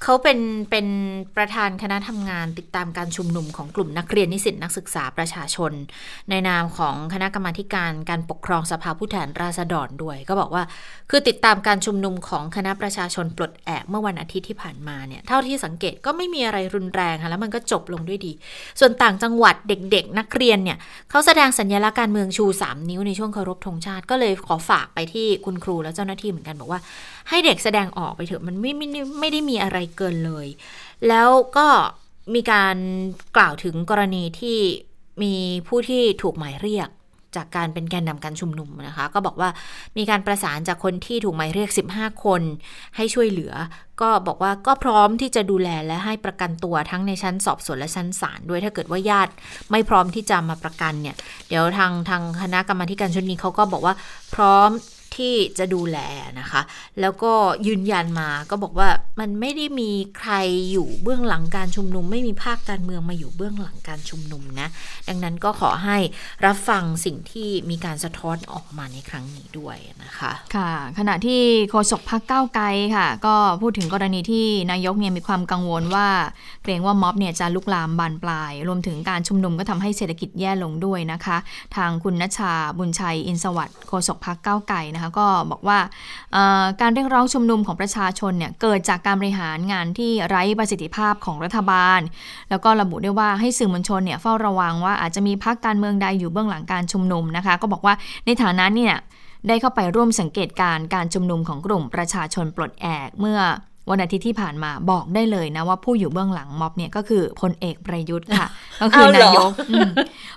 [0.04, 0.87] เขาเป็นเป็น
[1.37, 5.73] ประธานคณะทำงานติดตามการชุมนุมของกลุ่มนักเรียนนิสิตนักศึกษาประชาชน
[6.30, 10.62] ในนามของคณะกรรมาการการปกครองสภาผู้แทนราษฎรด้วย ก็บอกว่า
[11.11, 18.32] คือติดตามการชุมนุมของคณะประชาชนปลดแอกเมื่อวันอาทิตย์ที่ผ่านมาเนี่ยเท่าที่สังเกตก็ไม่มีอะไรรุนแรงค่ะแล้วมันก็จบลงด้วยดี
[18.80, 20.78] ส่วนต่างจังหวัดเด็กๆ นักเรียนเนี่ย
[21.11, 26.80] เขาแสดงสัญลักษณ์การเมืองชู 3 นิ้วในช่วงเคารพธงชาติ ก็เลยขอฝากไปที่คุณครูและเจ้าหน้าที่เหมือนกันบอกว่า
[27.30, 28.87] ให้เด็กแสดงออกไปเถอะมันไม่ไม่
[29.20, 30.46] ไม่ได้มีอะไรเกินเลย
[31.08, 31.66] แล้วก็
[32.34, 32.76] มีการ
[33.37, 34.58] กล่าวถึงกรณีที่
[35.22, 35.34] มี
[35.68, 36.88] ผู้ที่ถูกหมายเรียก
[37.37, 39.50] จากการเป็นแกนนำการชุมนุมนะคะ ก็บอกว่า
[39.96, 42.42] มีการประสานจากคนที่ถูกหมายเรียก 15 คน
[42.96, 43.52] ให้ช่วยเหลือ
[44.00, 49.32] ก็บอกว่าก็พร้อมที่จะดูแลและให้ประกันตัวทั้งในชั้นสอบสวนและชั้นศาลด้วยถ้าเกิดว่าญาติ
[49.70, 51.16] ไม่พร้อมที่จะมาประกันเนี่ย
[51.49, 53.94] เดี๋ยวทางทางคณะกรรมาการชุดนี้เขาก็บอกว่า
[54.34, 54.70] พร้อม
[55.16, 55.98] ที่จะดูแล
[56.40, 56.62] นะคะ
[57.00, 57.32] แล้วก็
[57.66, 58.88] ยืนยันมาก็บอกว่า
[59.20, 60.32] มันไม่ได้มีใคร
[60.70, 64.68] อยู่เบื้องหลังการชุมนุม ไม่มีภาคการเมืองมาอยู่เบื้องหลังการชุมนุมนะ
[65.08, 65.98] ดังนั้นก็ขอให้
[66.44, 76.08] รับฟังสิ่งที่มีการสะท้อนออกมาในครั้งนี้ด้วยนะคะ ค่ะ ขณะที่โฆษกพักเก้าไกลค่ะ ก็พูดถึงกรณีที่นายกเนี่ยมีความกังวลว่า
[76.62, 81.36] เกรงว่าม็อบเนี่ยจะลุกลามบานปลาย รวมถึงการชุมนุมก็ทำให้เศรษฐกิจแย่ลงด้วยนะคะ
[81.76, 85.78] ทางคุณนชชาบุญชัยอินสวัสดิ์โฆษกพักเก้าไกลนะคะก็บอกว่า
[86.80, 92.00] การเรียกร้องชุมนุมของประชาชนเนี่ยเกิดจากการบริหารงานที่ไร้ประสิทธิภาพของรัฐบาล
[92.50, 97.95] แล้วก็ระบุด้วยว่าให้สื่อมวลชนเนี่ยเฝ้าระวังว่าอาจจะมีพักการเมืองใดอยู่เบื้องหลังการชุมนุมนะคะ ก็บอกว่า
[98.26, 98.95] ในฐานะเนี่ย
[99.49, 103.40] ได้เข้าไปร่วมสังเกตการการชุมนุมของกลุ่มประชาชนปลดแอกเมื่อ
[103.90, 108.49] วันอาทิตย์ที่ผ่านมาบอกได้เลยนะว่าผู้อยู่เบื้องหลังม็อบเนี่ยก็คือพลเอกประยุทธ์ค่ะ
[108.80, 109.50] ก็คือนายก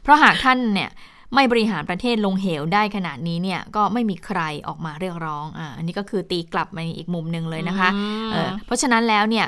[0.03, 0.89] เพราะหากท่านเนี่ย
[1.33, 7.89] ไม่บริหารประเทศลงเหวได้ขนาดนี้เนี่ยก็ไม่มีใครออกมาเรียกร้องอ่าอันนี้ก็คือตีกลับมาอีกมุมหนึ่งเลยนะคะ
[8.31, 9.47] เเพราะฉะนั้นแล้วเนี่ย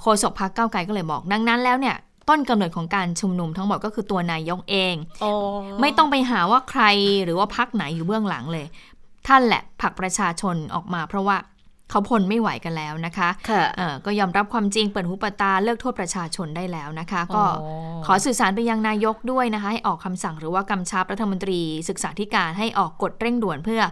[0.00, 1.96] โฆษกพักเก้าไกลก็เลยบอกดังนั้นแล้วเนี่ย
[2.28, 5.26] ต้นกำเนิดของการชุมนุมทั้งหมดก็คือตัวนายกเองอ
[5.80, 6.82] ไม่ต้องไปหาว่าใคร
[7.24, 8.66] หรือว่าพักไหนอยู่เบื้องหลังเลย
[9.26, 11.36] ท่านแหละผลักประชาชนออกมาเพราะว่า
[11.90, 13.64] เขาพลไม่ไหวกันแล้วนะคะคะ
[14.06, 17.44] ก็ยอมรับความจริงเปิดหูปตาเลิกโทษประชาชนได้แล้วนะคะ ก็
[18.06, 23.82] ขอสื่อสารไปยังนายกด้วยนะคะให้ออกคำสั่งหรือว่ากำชับรัฐมนตรีศึกษาธิการให้ออกกฎเร่งด่วนเพื่อ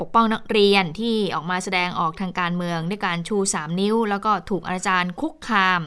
[0.00, 5.82] ปกป้องนักเรียนที่ออกมาแสดงออกทางการเมืองด้วยการชู 3 นิ้ว แล้วก็ถูกอาจารย์คุกคาม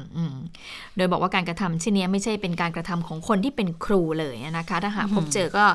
[0.98, 5.66] โดยบอกว่าการกระทำเช่นนี้ไม่ใช่เป็นการกระทำของคนที่เป็นครูเลยนะคะ ถ้าหากพบเจอก็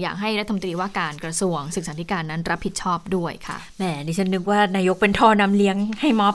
[0.00, 6.34] อยากให้รัฐมนตรีว่าการกระทรวงศึกษาธิการนั้นรับผิดชอบด้วยค่ะแหมดิฉันนึกว่านายกเป็นท่อนำเลี้ยงให้ม็อบ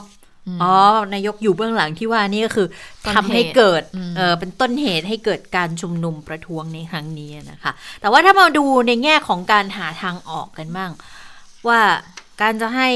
[0.62, 0.74] อ๋อ
[1.14, 2.68] นายกอยู่เบื้องหลังที่ว่านี่ก็คือ
[3.14, 3.82] ทำให้เกิด
[4.16, 10.90] เออเป็นต้นเหตุให้เกิดการชุมนุมประท้วงในครั้งนี้นะคะ แต่ว่าถ้ามาดูในแง่ของการหาทางออกกันบ้าง
[11.68, 11.80] ว่า
[12.40, 12.90] การจะให้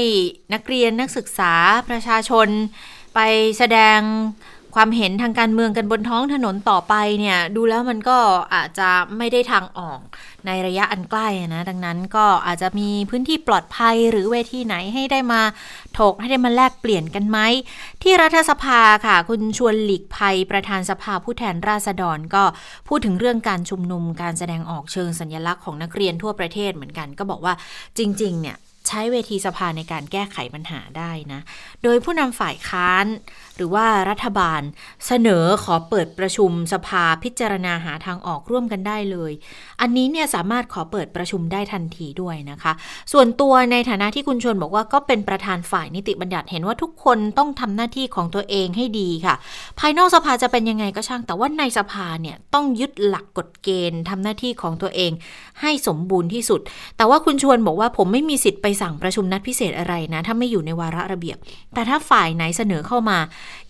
[0.53, 1.53] นักเรียนนักศึกษา
[1.89, 2.47] ประชาชน
[3.15, 3.19] ไป
[3.57, 3.99] แสดง
[4.75, 8.17] ความเห็นทางการเมืองกันบนท้องถนนต่อไปเนี่ยดูแล้วมันก็
[8.53, 9.99] อาจจะไม่ได้ทางออก
[10.45, 15.41] ในระยะอันใกล้นะ ดังนั้นก็อาจจะมีพื้นที่ปลอดภัยหรือเวทีไหนให้ได้มา
[15.99, 17.39] ถกให้ได้มาแลกเปลี่ยนกันไหม
[18.03, 22.43] ที่รัฐสภาค่ะ คุณชวนหลีกภัยประธานสภาผู้แทนราษฎรก็
[22.87, 27.53] พูดถึงเรื่องการชุมนุมการแสดงออกเชิงสัญลักษณ์ของนักเรียนทั่วประเทศเหมือนกัน ก็บอกว่า
[27.97, 28.57] จริงๆเนี่ย
[28.89, 31.41] ใช้เวทีสภาในการแก้ไขปัญหาได้นะ
[31.83, 33.05] โดยผู้นำฝ่ายค้าน
[33.57, 34.61] หรือว่ารัฐบาล
[35.07, 39.31] เสนอขอเปิดประชุมสภาพิจารณาหาทางออกร่วมกันได้เลย
[39.81, 42.71] อันนี้เนี่ยสามารถขอเปิดประชุมได้ทันทีด้วยนะคะ
[43.13, 49.35] ส่วนตัวในฐานะที่คุณชวนบอกว่าก็เป็นประธานฝ่ายนิติบัญญัติเห็นว่าทุกคนต้องทำหน้าที่ของตัวเองให้ดีค่ะ
[49.79, 55.11] ภายนอกสภาจะเป็นยังไงก็ช่าง แต่ว่าในสภาเนี่ยต้องยึดหลักกฎเกณฑ์ทำหน้าที่ของตัวเอง
[55.61, 56.61] ให้สมบูรณ์ที่สุด
[56.97, 61.37] แต่ว่าคุณชวนบอกว่าผมไม่มีสิทธิ์ไปสั่งประชุมนัดพิเศษอะไรนะ ถ้าไม่อยู่ในวาระระเบียบ
[61.73, 63.17] แต่ถ้าฝ่ายไหนเสนอเข้ามา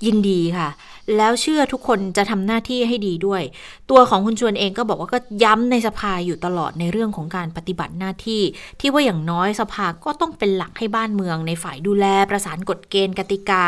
[0.06, 0.70] ยินดีค่ะ
[1.18, 3.42] แล้วเชื่อทุกคนจะทำหน้าที่ให้ดีด้วย
[3.90, 8.42] ตัวของคุณชวนเองก็บอกว่าก็ย้ำในสภาอยู่ตลอดในเรื่องของการปฏิบัติหน้าที่
[8.80, 13.64] ที่ว่าอย่างน้อยสภาก็ต้องเป็นหลักให้บ้านเมือง ในฝ่ายดูแลประสานกฎเกณฑ์กติกา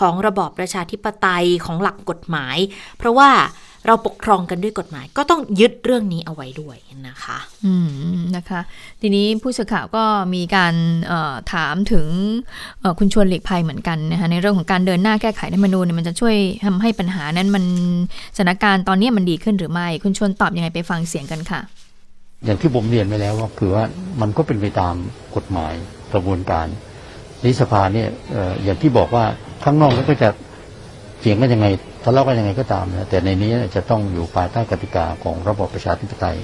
[0.00, 2.56] ของระบอบประชาธิปไตยของหลักกฎหมาย
[2.98, 3.30] เพราะว่า
[3.86, 6.76] เราปกครองกันด้วยกฎหมาย ก็ต้องยึดเรื่องนี้เอาไว้ด้วย
[7.08, 8.60] นะคะ อืมนะคะ
[9.00, 10.74] ทีนี้ผู้สื่อข่าวก็มีการ
[11.52, 12.06] ถามถึง
[12.98, 16.36] คุณชวนหลีกภัยเหมือนกันนะคะในเรื่องของการเดินหน้าแก้ไขรัฐธรรมนูญมันจะช่วย
[16.66, 17.64] ทำให้ปัญหานั้นมัน
[18.36, 21.60] สถานการณ์ตอนนี้มันดีขึ้นหรือไม่ คุณชวนตอบยังไงไปฟังเสียงกันค่ะ
[22.44, 23.84] อย่างที่ผมเรียนไปแล้วว่าคือว่า
[24.20, 24.94] มันก็เป็นไปตาม
[25.36, 25.72] กฎหมาย
[26.12, 26.66] กระบวนการ
[27.44, 28.08] นิสภาเนี่ย
[28.64, 29.24] อย่างที่บอกว่า
[29.64, 30.28] ข้างนอกก็จะ
[31.20, 31.66] เสียงกันยังไง
[31.97, 36.36] ทะเลาะกันยังไงก็ตามนะแต่ในนี้จะต้องอยู่ภายใต้กติกาของระบบประชาธิปไตย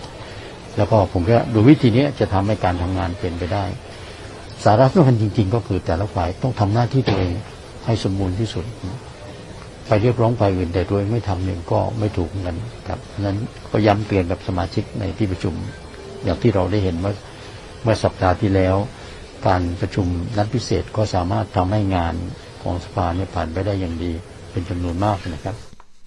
[0.76, 3.64] แล้วก็ผมก็ดูวิธีนี้จะทำให้การทำงานเป็นไปได้
[4.64, 7.32] สาระสำคัญจริง ๆ ก็คือแต่ละฝ่ายต้องทำหน้าที่ตัวเอง
[7.86, 8.64] ให้สมบูรณ์ที่สุด
[9.86, 12.56] ไปเรียกร้องไปอื่นแต่โดยไม่ทำเนี่ยก็ไม่ถูกเหมือนกัน
[12.88, 13.36] ครับนั้น
[13.72, 15.54] ก็ย้ำเตือนกับสมาชิกในที่ประชุม
[16.24, 17.12] อย่างที่เราได้เห็นว่า
[17.82, 18.76] เมื่อสัปดาห์ที่แล้ว
[19.46, 22.14] การประชุมนัดพิเศษก็สามารถทำให้งาน
[22.62, 24.12] ของสภาเนี่ยผ่านไปได้อย่างดี
[24.54, 25.56] เป็นจำนวนมากนะครับ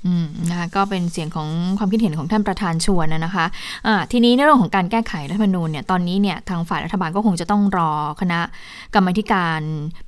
[0.05, 8.39] อืมนะคะก็เป็นเสียงของความคิดเห็นของท่านประธานชวนนะนะคะะทีนี้ในเรื่องของการแก้ไขรัฐธรรมนูญเนี่ยตอนนี้เนี่ยทางฝ่ายรัฐบาลก็คงจะต้องรอคณะ
[8.95, 9.61] กรรมการ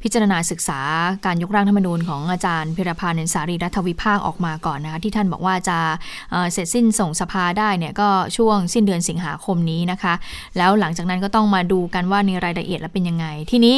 [0.03, 0.79] พิจารณาศึกษา
[1.25, 5.77] การยกร่างรัฐธรรมนูญของอาจารย์พิรพานินสารีรัฐวิภาคออกมาก่อนนะคะที่ท่านบอกว่าจะ
[6.31, 10.13] เเสร็จสิ้นส่งสภาได้เนี่ยก็ช่วงสิ้นเดือนสิงหาคมนี้นะคะ
[10.57, 13.77] แล้วหลังจากนั้นก็ต้องมาดูกันว่าในรายละเอียดแล้วเป็นยังไง ทีนี้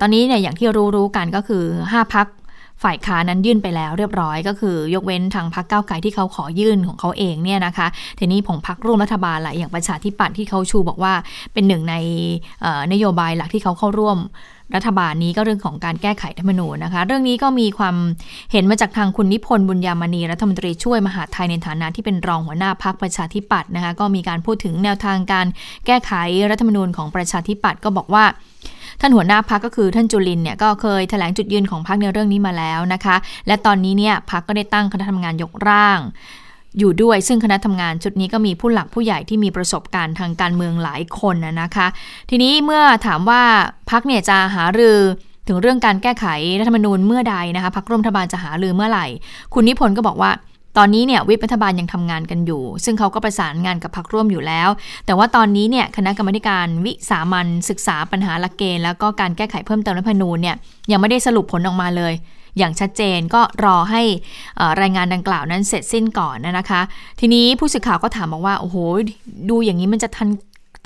[0.00, 2.26] ตอนนี้เนี่ยอย่างที่รู้รู้กันก็คือ 5พัก
[2.82, 7.86] ฝ่ายค้านั้นยื่นไปแล้วเรียบร้อยก็คือยกเว้นทางพรรคก้าวไกลที่เขาขอยื่นของเขาเองเนี่ยนะคะ
[8.18, 11.12] ทีนี้ของพรรคร่วมรัฐบาลหละอย่างประชาธิปัตย์ที่เขาชูบอกว่า
[11.52, 11.94] เป็นหนึ่งใน
[12.92, 14.18] นโยบายหลักที่เขาเข้าร่วม
[14.76, 17.96] รัฐบาลนี้ก็เรื่องของการแก้ไขธรรมนูญนะคะ เรื่องนี้ก็มีความ
[18.52, 25.46] เห็นมาจากทางคุณนิพนธ์บุญยามณีรัฐมนตรีช่วยมหาไทยในฐานะที่เป็นรองหัวหน้าพักประชาธิปัตย์นะคะก็มีการพูดถึงแนวทางการ
[25.86, 26.12] แก้ไข
[26.50, 28.24] รัฐธรรมนูญของประชาธิปัตย์ก็บอกว่า
[29.00, 36.00] ท่านหัวหน้าพักก็คือท่านจุลินเนี่ยก็เคยแถลงจุดยืนของพักในเรื่องนี้มาแล้วนะคะ และตอนนี้เนี่ยพักก็ได้ตั้งคณะทำงานยกร่าง
[36.78, 41.86] อยู่ด้วยซึ่งคณะทำงานชุดนี้ก็มีผู้หลักผู้ใหญ่ที่มีประสบการณ์ทางการเมืองหลายคนนะคะ
[42.30, 43.42] ทีนี้เมื่อถามว่า
[43.90, 44.98] พักเนี่ยจะหารือ
[45.48, 46.26] ถึงเรื่องการแก้ไข
[46.60, 49.06] รัฐธรรมนูญเมื่อใดนะคะพักร่วมรัฐบาลจะหารือเมื่อไหร่
[49.54, 50.30] คุณนิพนธ์ก็บอกว่า
[50.76, 54.68] ตอนนี้เนี่ยวิปรัฐบาลยังทำงานกันอยู่ ซึ่งเขาก็ประสานงานกับพักร่วมอยู่แล้ว
[55.06, 60.56] แต่ว่าตอนนี้เนี่ยคณะกรรมการวิสามันศึกษาปัญหาหลักเกณฑ์แล้วก็การแก้ไขเพิ่มเติมรัฐธรรมนูญเนี่ย
[60.90, 62.12] ยังไม่ได้สรุปผลออกมาเลย
[62.58, 64.02] อย่างชัดเจนก็รอให้
[64.80, 66.80] รายงานดังกล่าวนั้นเสร็จสิ้นก่อนนะคะ
[67.20, 68.76] ทีนี้ผู้สื่อข่าวก็ถามบอกว่าโอ้โห
[69.50, 70.28] ดูอย่างนี้มันจะทัน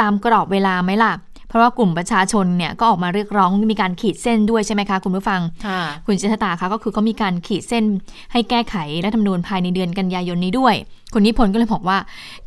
[0.01, 1.13] ตามกรอบเวลาไหมล่ะ
[1.49, 5.41] เพราะว่ากลุ่มประชาชนเนี่ยก็ออกมาเรียกร้องมีการขีดเส้นด้วยใช่ไหมคะคุณผู้ฟัง
[6.07, 7.85] คุณเจษตาคะก็คือเขามีการขีดเส้น
[8.33, 10.75] ให้แก้ไขรัฐธรรมนูญภายในเดือนกันยายนนี้ด้วย
[11.13, 11.99] คุณนิพนธ์ก็เลยบอกว่า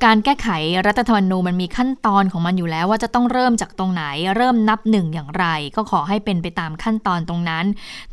[0.05, 0.49] การแก้ไข
[0.87, 4.03] รัฐธรรมนูญมันมีขั้นตอนของมันอยู่แล้ว ว่าจะต้องเริ่มจากตรงไหน
[4.35, 7.65] เริ่มนับหนึ่งอย่างไร ก็ขอให้เป็นไปตามขั้นตอนตรงนั้น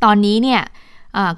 [0.05, 0.61] ตอนนี้เนี่ย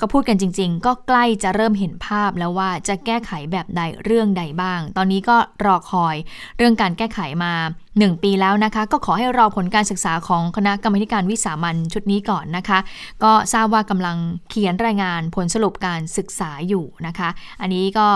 [0.01, 6.17] ก็พูดกันจริง ๆ ก็ใกล้จะเริ่มเห็นภาพแล้วว่าจะแก้ไขแบบใดเรื่องใดบ้าง ตอนนี้ก็รอคอย
[6.59, 7.53] เรื่องการแก้ไขมา
[7.93, 12.79] 1 ปีแล้วนะคะ ก็ขอให้รอผลการศึกษาของคณะกรรมการวิสามันชุดนี้ก่อนนะคะ
[13.25, 14.17] ก็ทราบว่ากำลัง
[14.51, 17.29] เขียนรายงานผลสรุปการศึกษาอยู่นะคะ
[17.61, 18.07] อันนี้ก็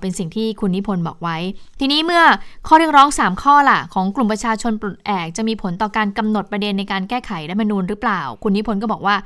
[0.00, 1.36] เป็นสิ่งที่คุณนิพนธ์บอกไว้
[1.80, 2.22] ทีนี้เมื่อ
[2.66, 9.16] ข้อเรียกร้อง 3 ข้อล่ะของกลุ่มประชาชนปลดแอกจะมีผลต่อการกำหนดประเด็นในการแก้ไขรัฐมนูญหรือเปล่า คุณนิพนธ์ก็บอกว่า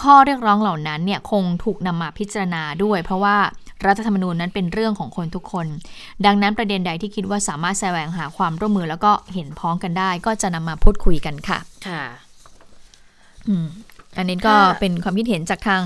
[0.00, 3.36] ข้อเรียกร้องเหล่านั้นเนี่ยคงถูกนำมาพิจารณาด้วย เพราะว่า
[3.86, 5.66] รัฐธรรมนูญนั้นเป็นเรื่องของคนทุกคน
[6.26, 12.04] ดังนั้นประเด็นใดที่คิดว่าสามารถแสวงหาความร่วมมือแล้วก็เห็นพ้องกันได้ ก็จะนำมาพูดคุยกันค่ะ ค่ะ
[13.48, 13.66] อืม
[14.18, 15.80] อันนี้ก็เป็นความคิดเห็นจากทาง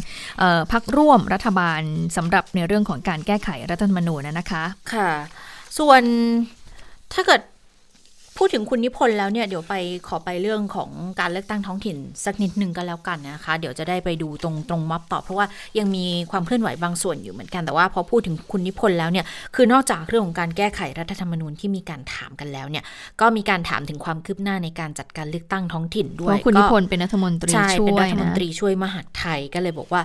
[0.73, 1.81] พักร่วมรัฐบาล
[2.17, 5.11] สำหรับในเรื่องของการแก้ไขรัฐธรรมนูญนะคะ ค่ะ
[5.79, 6.03] ส่วน
[7.13, 7.41] ถ้าเกิด
[8.37, 9.75] พูดถึงคุณนิพนธ์แล้วเนี่ยเดี๋ยวไป
[10.09, 10.91] ขอไปเรื่องของ
[11.21, 15.47] การเลือกตั้งท้องถิ่นสักนิดหนึ่งก็แล้วกันนะคะ เดี๋ยวจะได้ไปดูตรงตรงม็อบต่อ เพราะว่า
[15.79, 22.85] ยังมีความเคลื่อนไหวบางส่วนอยู่เหมือนกันแต่ว่าพอพูดถึงคุณนิพนธ์แล้วเนี่ยคือนอกจากเรื่องของการแก้ไขรัฐธรรมนูญที่มีการถามกันแล้วเนี่ย
[23.21, 30.03] ก็มีการถามถึงความคืบหน้าในการจัดการเลือกตั้งท้องถิ่นด้วยคุณนิพนธ์เป็นรัฐมนตรีช่วยเป็นรัฐมนตรีช่วยมหาดไทยก็เลยบอกว่า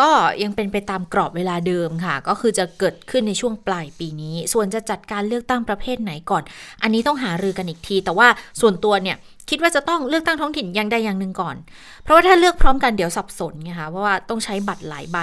[0.00, 0.10] ก็
[0.42, 6.42] ยังเป็นไปตามกรอบเวลาเดิมค่ะ ก็คือจะเกิดขึ้นในช่วงปลายปีนี้ ส่วนจะจัดการเลือกตั้งประเภทไหนก่อน
[6.82, 8.28] อันนี้ต้องหารือกันอีกที แต่ว่า
[8.60, 9.16] ส่วนตัวเนี่ย
[9.50, 11.56] คิดว่าจะต้องเลือกตั้งท้องถิ่นอย่างใดอย่างหนึ่งก่อน
[12.02, 15.18] เพราะว่าถ้าเลือกพร้อมกันเดี๋ยวสับสนไงคะเพราะว่าต้องใช้บัตรหลายใบ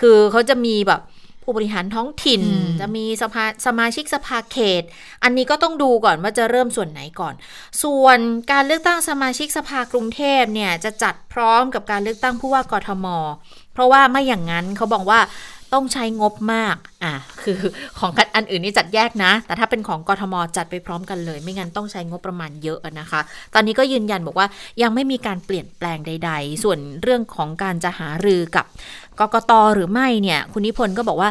[0.00, 1.02] คือเขาจะมีแบบ
[1.46, 2.42] ผู้บริหารท้องถิ่น
[2.80, 4.82] จะมีสภาสมาชิกสภาเขต
[5.22, 7.34] อันนี้ก็ต้องดูก่อนว่าจะเริ่มส่วนไหนก่อน
[7.82, 8.18] ส่วน
[8.52, 13.06] การเลือกตั้งสมาชิกสภากรุงเทพเนี่ยจะจัดพร้อมกับการเลือกตั้งผู้ว่ากทม
[13.72, 15.20] เพราะว่าไม่อย่างนั้นเขาบอกว่า
[15.76, 17.58] ต้องใช้งบมาก อะ คือ
[17.98, 23.20] ของอันอื่นนี่จัดแยกนะ แต่ถ้าเป็นของกทมจัดไปพร้อมกันเลย ไม่งั้นต้องใช้งบประมาณเยอะนะคะ
[23.54, 24.46] ตอนนี้ก็ยืนยันบอกว่า
[24.82, 28.66] ยังไม่มีการเปลี่ยนแปลงใด ๆ ส่วนเรื่องของการจะหารือกับ
[29.20, 31.30] กกตหรือไม่เนี่ย คุณนิพนธ์ก็บอกว่า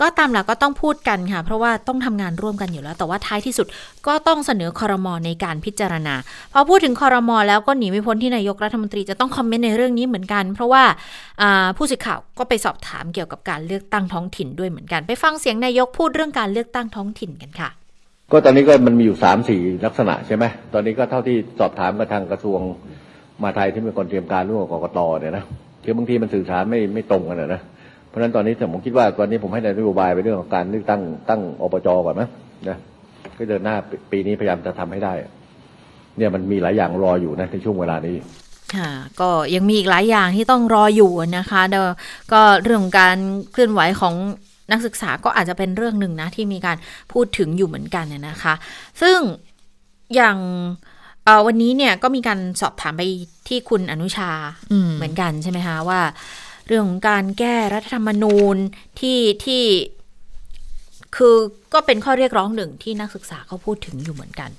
[0.00, 3.66] ก็ตามหลักก็ต้องพูดกันค่ะ เพราะว่าต้องทำงานร่วมกันอยู่แล้ว แต่ว่าท้ายที่สุด
[4.06, 6.14] ก็ต้องเสนอคอรมอในการพิจารณา
[6.52, 10.84] พอพูดถึงคอรมอแล้วก็หนีไม่พ้นที่นายกรัฐมนตรีจะต้องคอมเมนต์ในเรื่องนี้เหมือนกัน เพราะว่า
[11.76, 17.70] ผู้สื่อข่าวก็ไปสอบถามเกี่ยวกับการเลือกตั้งท้องถิ่นด้วยเหมือนกัน ไปฟังเสียงนายกพูดเรื่องการเลือกตั้งท้องถิ่นกันค่ะ
[18.32, 22.60] ก็ตอนนี้ก็มันมีอยู่สามสี่ลักษณะใช่ไหมตอนนี้ก็เท่าที่สอบถามกับทางกระทรวง
[23.42, 25.44] มาไทยที่เป็นคนเตรียมการร่วมกับกกตเนี่ยนะ
[25.84, 27.62] คือบางทีมันสื่อสารไม่ไม่ตรงกันนะ
[28.12, 32.28] เพราะฉะนั้นตอนนี้ผมคิดว่าตอนนี้ผมให้นโยบายไปเรื่องของการเลือกตั้งตั้งอบจก่อนนะ
[32.68, 32.78] นะ
[33.38, 33.76] ก็เดินหน้า
[34.12, 35.12] ปีนี้พยายามจะทำให้ได้
[36.16, 38.16] เนี่ยมันมีหลายอย่างรออยู่นะในช่วงเวลานี้
[38.76, 41.86] ค่ะก็ยังมีอีกหลายอย่างที่ต้องรออยู่นะคะเดี๋ยว
[42.32, 43.16] ก็เรื่องของการ
[43.52, 44.14] เคลื่อนไหวของ
[44.72, 46.76] นักศึกษาก็อาจจะเป็นเรื่องหนึ่งนะที่มีการ
[47.12, 48.54] พูดถึงอยู่เหมือนกันเนี่ยนะคะ
[49.02, 49.18] ซึ่ง
[50.14, 50.36] อย่าง
[51.24, 53.02] เอ่อวันนี้เนี่ยก็มีการสอบถามไป
[53.48, 54.30] ที่คุณอนุชา
[54.72, 56.00] อืมเหมือนกันใช่ไหมคะว่า
[56.66, 58.56] เรื่องของการแก้รัฐธรรมนูญ
[59.00, 59.62] ที่ที่
[61.16, 61.36] คือ
[61.74, 64.50] ก็เป็นข้อเรียกร้องหนึ่งที่นักศึกษาเขาพูดถึงอยู่เหมือนกัน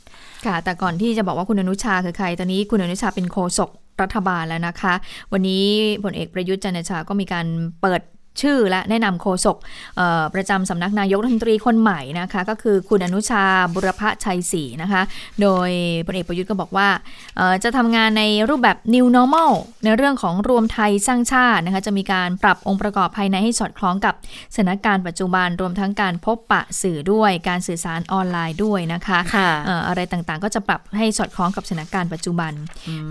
[0.46, 3.70] ค่ะ แต่ก่อนที่จะบอกว่าคุณอนุชาคือใคร ตอนนี้คุณอนุชาเป็นโฆษก
[4.02, 4.94] รัฐบาลแล้วนะคะ
[5.32, 5.66] วันนี้
[6.04, 7.46] พลเอกประยุทธ์จันทร์โอชาก็มีการ
[7.82, 8.02] เปิด
[8.42, 9.58] ชื่อและแนะนำโฆษก
[9.98, 13.44] เอ่อประจำสำนักนายกรัฐมนตรีคนใหม่นะคะ ก็คือคุณอนุชา
[13.74, 15.02] บุรพชัยศรีนะคะ
[15.42, 15.70] โดย
[16.06, 16.90] พลเอกประยุทธ์ก็บอกว่า
[17.38, 19.52] เอ่อจะทำงานในรูปแบบ new normal
[19.84, 24.14] ในเรื่องของรวมไทยสร้างชาตินะคะ จะมีการปรับองค์ประกอบภายในให้สอดคล้องกับ
[24.54, 32.54] สถานการณ์ปัจจุบันรวมทั้งการพบปะสื่อด้วยการสื่อสารออนไลน์ด้วยนะคะค่ะเอ่ออะไรต่างๆ ก็จะปรับให้สอดคล้องกับสถานการณ์ปัจจุบัน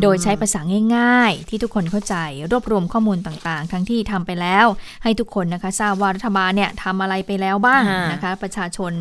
[0.03, 0.61] โดยใช้ภาษา
[0.97, 2.17] ง่าย ๆ ที่ทุกคนเข้าใจ
[2.51, 4.67] รวบรวมข้อมูลต่างๆ ทั้งที่ทำไปแล้ว
[5.03, 8.93] ให้ทุกคนนะคะทราบว่ารัฐบาลเนี่ยทำอะไรไปแล้วบ้างค่ะนะคะ ประชาชน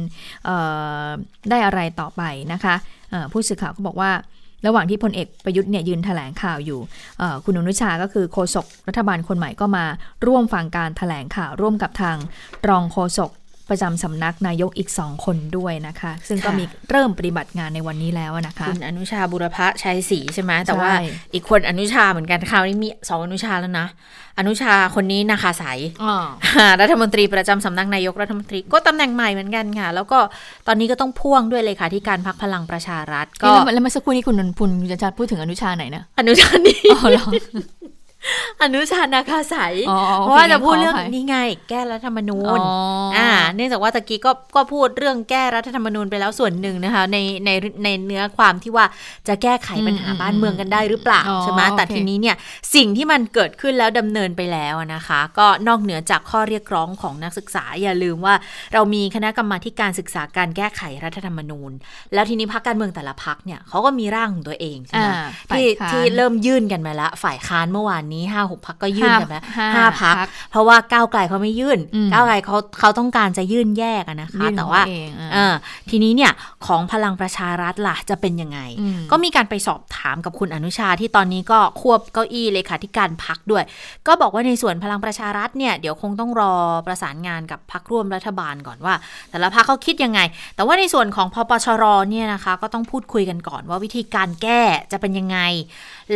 [0.45, 0.57] เอ่
[1.03, 1.05] อ
[1.49, 2.21] ได้อะไรต่อไป
[2.53, 2.75] นะคะ
[3.11, 4.11] เอ่อผู้สื่อข่าวก็บอกว่า
[4.67, 6.79] ระหว่างที่พลเอกประยุทธ์เนี่ยยืนแถลงข่าวอยู่
[7.19, 9.85] เอ่อคุณอนุชาก็คือโฆษกรัฐบาลคนใหม่ก็มา
[10.27, 12.17] ร่วมฟังการแถลงข่าวร่วมกับทาง
[12.69, 13.31] รองโฆษก
[13.71, 23.87] ประจำสำนักนายกอีกสองคนด้วยนะคะ ซึ่งก็ค่ะมีเริ่มปฏิบัติงานในวันนี้แล้วนะคะคุณอนุชาบุรพชัยศรีใช่ไหมแต่ว่าใช่อีกคนอนุชาเหมือนกันคราวนี้มีสองอนุชาแล้วนะ
[24.39, 26.13] อนุชาคนนี้นาคาใสยอ๋อ
[26.81, 30.19] รัฐมนตรีประจำสำนักนายกรัฐมนตรีก็ตำแหน่งใหม่เหมือนกันค่ะ แล้วก็
[30.67, 37.25] ตอนนี้ก็ต้องพ่วงด้วยเลยค่ะที่การพักพลังประชารัฐ ก็ก็แล้วเมื่อสักครู่นี้คุณนนท์พุนจะจะพูดถึงอนุชาไหนนะ อนุชานี่อ๋อเหรอ
[38.61, 41.37] อนุชานาคาใสยอ๋อโอเคเพราะว่าจะพูดขออภัยเรื่องนี้ไง
[41.69, 42.71] แก้รัฐธรรมนูญอ๋อ
[43.17, 47.49] อ่อ่า เนื่องจากว่าตะกี้ก็ก็พูดเรื่องแก้รัฐธรรมนูญไปแล้วส่วนหนึ่งนะคะ ในใน
[47.83, 48.85] ในเนื้อความที่ว่า
[49.27, 52.35] จะแก้ไขปัญหาอืมบ้านเมืองกันได้หรือเปล่าอ๋อใช่ไหมแต่โอเคทีนี้เนี่ย
[52.75, 58.35] สิ่งที่มันเกิดขึ้นแล้วดำเนินไปแล้วนะคะ ก็นอกเหนือจากข้อเรียกร้องของนักศึกษาอย่าลืมว่า
[58.73, 61.71] เรามีคณะกรรมาธิการศึกษาการแก้ไขรัฐธรรมนูญ
[62.13, 75.53] แล้วทีนี้พักการเมืองแต่ละพักเนี่ยเขาก็มีร่างของตัวเองใช่ไหมอ่าที่ฝ่ายค้านที่เริ่มยื่นกันมาแล้วฝ่ายค้านเมื่อวานนี้ห้าหกพักก็ยื่นกันไปห้าห้าพักพรรคเพราะว่าก้าวไกลเขาไม่ยื่นอืมก้าวไกลเขาเขาต้องการจะยื่นแยกอะนะคะยื่นแต่ว่าของเองอ่าเออ
[75.89, 76.31] ทีนี้เนี่ย
[76.65, 83.63] ของพลังประชารัฐล่ะจะเป็นยังไงอืมก็มีการไปสอบถามกับคุณอนุชาที่ตอนนี้ก็ควบเก้าอี้เลขาธิการพักด้วย
[84.07, 86.53] ก็บอกว่าในส่วนพลังประชารัฐเนี่ยเดี๋ยวคงต้องรอ
[86.87, 88.95] ประสานงานกับพักร่วมรัฐบาลก่อนว่า
[89.29, 90.19] แต่ละพักเขาคิดยังไง
[90.55, 95.37] แต่ว่าในส่วนของพปชรเนี่ยนะคะก็ต้องพูดคุยกันก่อนว่าวิธีการแก้จะเป็นยังไง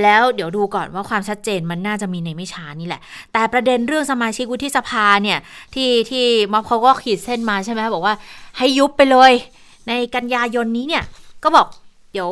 [0.01, 3.01] แล้วเดี๋ยวดูก่อนว่าความชัดเจนมันน่าจะมีในไม่ช้านี่แหละ
[3.33, 5.39] แต่ประเด็นเรื่องสมาชิกวุฒิสภาเนี่ย
[5.73, 8.15] ที่ที่ม็อบเขาก็ขีดเส้นมาใช่ไหมบอกว่า
[8.57, 9.31] ให้ยุบไปเลย
[9.87, 11.03] ในกันยายนนี้เนี่ย
[11.43, 11.67] ก็บอก
[12.13, 12.31] เดี๋ยว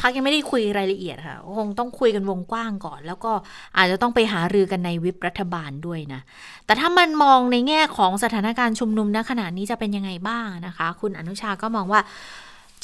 [0.00, 3.32] พักยังไม่ได้คุยรายละเอียดค่ะ คงต้องคุยกันวงกว้างก่อน แล้วก็
[3.76, 6.20] อาจจะต้องไปหารือกันในวิปรัฐบาลด้วยนะ
[6.66, 12.00] แต่ถ้ามันมองในแง่ของสถานการณ์ชุมนุมณขณะนี้จะเป็นยังไงบ้างนะคะ คุณอนุชาก็มองว่า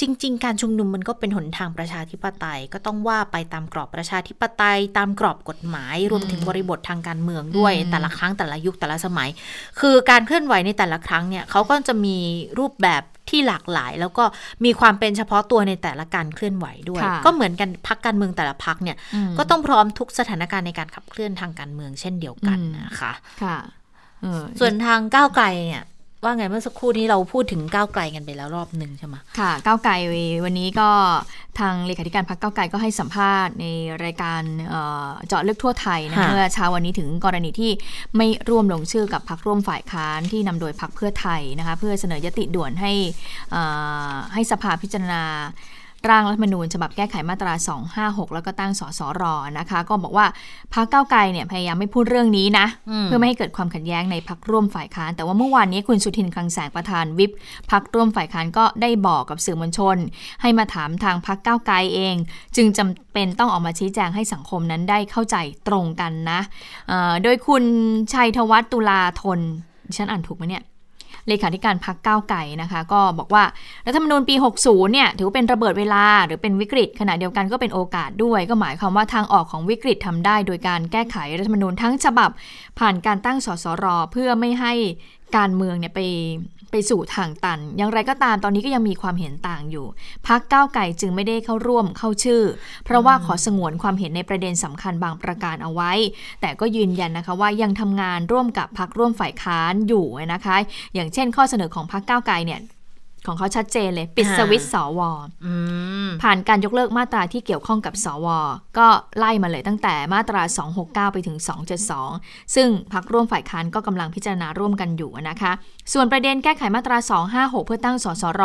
[0.00, 9.28] จริง ๆ การชุมนุมมันก็เป็นหนทางประชาธิปไตย ก็ต้องว่าไปตามกรอบประชาธิปไตย ตามกรอบกฎหมาย รวมถึงบริบททางการเมืองด้วยอืมแต่ละครั้งแต่ละยุคแต่ละสมัย
[9.80, 12.16] คือการเคลื่อนไหวในแต่ละครั้งเนี่ยเขาก็จะมี
[12.58, 14.24] รูปแบบที่หลากหลาย แล้วก็
[14.64, 23.56] มีความเป็นเฉพาะตัวในแต่ละการเคลื่อนไหวด้วยค่ะก็เหมือนกันพักการเมืองแต่ละพักเนี่ยอืมก็ต้องพร้อมทุกสถานการณ์ในการขับเคลื่อนทางการเมืองเช่นเดียวกันอืมนะคะค่ะ
[24.22, 25.84] เออส่วนทางก้าวไกลเนี่ย
[26.26, 29.92] ว่าไงเมื่อสักครู่นี้เราพูดถึงก้าวไกลกันไปแล้วรอบหนึ่งใช่ไหมค่ะ ก้าวไกล
[30.44, 30.88] วันนี้ก็
[31.58, 33.66] ทางเลขาธิการพรรคก้าวไกลก็ให้สัมภาษณ์ใน
[34.04, 37.70] รายการเอ่อเจาะลึกทั่วไทยนะค่ะเมื่อเช้าวันนี้ถึงกรณีที่
[38.16, 42.92] ไม่ร่วมลงชื่อกับพรรคร่วมฝ่ายค้านที่นำโดยพรรคเพื่อไทยนะคะเพื่อเสนอยติด่วนให้
[43.50, 43.62] เอ่
[44.10, 45.22] อให้สภาพิจารณา
[46.10, 47.52] ร่างรัฐธรรมนูญฉบับแก้ไขมาตรา
[47.94, 49.22] 256 แล้วก็ตั้งสสร
[49.58, 50.26] นะคะ ก็บอกว่า
[50.74, 57.30] พรรคก้าวไกลเนี่ยพยายามไม่พูดเรื่องนี้นะอืมเพื่อไม่ให้เกิดความขัดแย้งในพักร่วมฝ่ายค้าน แต่ว่าเมื่อวานนี้คุณสุทินคลังแสงประธานวิป
[57.70, 59.96] พักร่วมฝ่ายค้านก็ได้บอกกับสื่อมวลชน
[60.42, 62.16] ให้มาถามทางพักก้าวไกลเอง
[62.56, 65.36] จึงจำเป็นต้องออกมาชี้แจงให้สังคมนั้นได้เข้าใจ
[65.68, 66.40] ตรงกันนะ
[66.88, 67.64] เอ่อโดยคุณ
[68.12, 69.40] ชัยธวัฒน์ตุลาธน
[69.88, 70.64] ดิฉันอ่านถูกไหมเนี่ย
[71.28, 73.44] เลขาธิการพักก้าวไก่นะคะ ก็บอกว่า
[73.86, 74.34] รัฐธรรมนูญปี
[74.64, 82.30] 60 เนี่ยถือว่าเป็นระเบิดเวลาหรือเป็นวิกฤต ขณะเดียวกันก็เป็นโอกาสด้วย ก็หมายความว่าทางออกของวิกฤตทำได้ โดยการแก้ไขรัฐธรรมนูญทั้งฉบับ
[82.78, 84.72] ผ่านการตั้งสสร เพื่อไม่ให้
[85.36, 86.00] การเมืองเนี่ยไป
[86.70, 89.86] ไปสู่ทางตัน อย่างไรก็ตามตอนนี้ก็ยังมีความเห็นต่างอยู่
[90.26, 92.42] พักก้าวไก่จึงไม่ได้เข้าร่วมเข้าชื่อ
[92.84, 95.92] เพราะว่าขอสงวนความเห็นในประเด็นสำคัญบางประการเอาไว้
[96.40, 100.56] แต่ก็ยืนยันนะคะว่ายังทำงานร่วมกับพักร่วมฝ่ายค้านอยู่นะคะ
[100.94, 102.60] อย่างเช่น ข้อเสนอของพักก้าวไก่เนี่ย
[103.26, 105.00] ของเขาชัดเจนเลย ปิดค่ะสวิตช์สว
[105.44, 105.52] อื
[106.06, 108.26] มผ่านการยกเลิกมาตราที่เกี่ยวข้องกับสว
[108.78, 108.86] ก็
[109.18, 110.42] ไล่มาเลยตั้งแต่มาตรา
[110.78, 111.36] 269 ไปถึง
[111.96, 115.52] 272 ซึ่งพักร่วมฝ่ายค้านก็กำลังพิจารณาร่วมกันอยู่นะคะ
[115.92, 116.98] ส่วนประเด็นแก้ไขมาตรา
[117.32, 118.42] 256 เพื่อตั้งสสร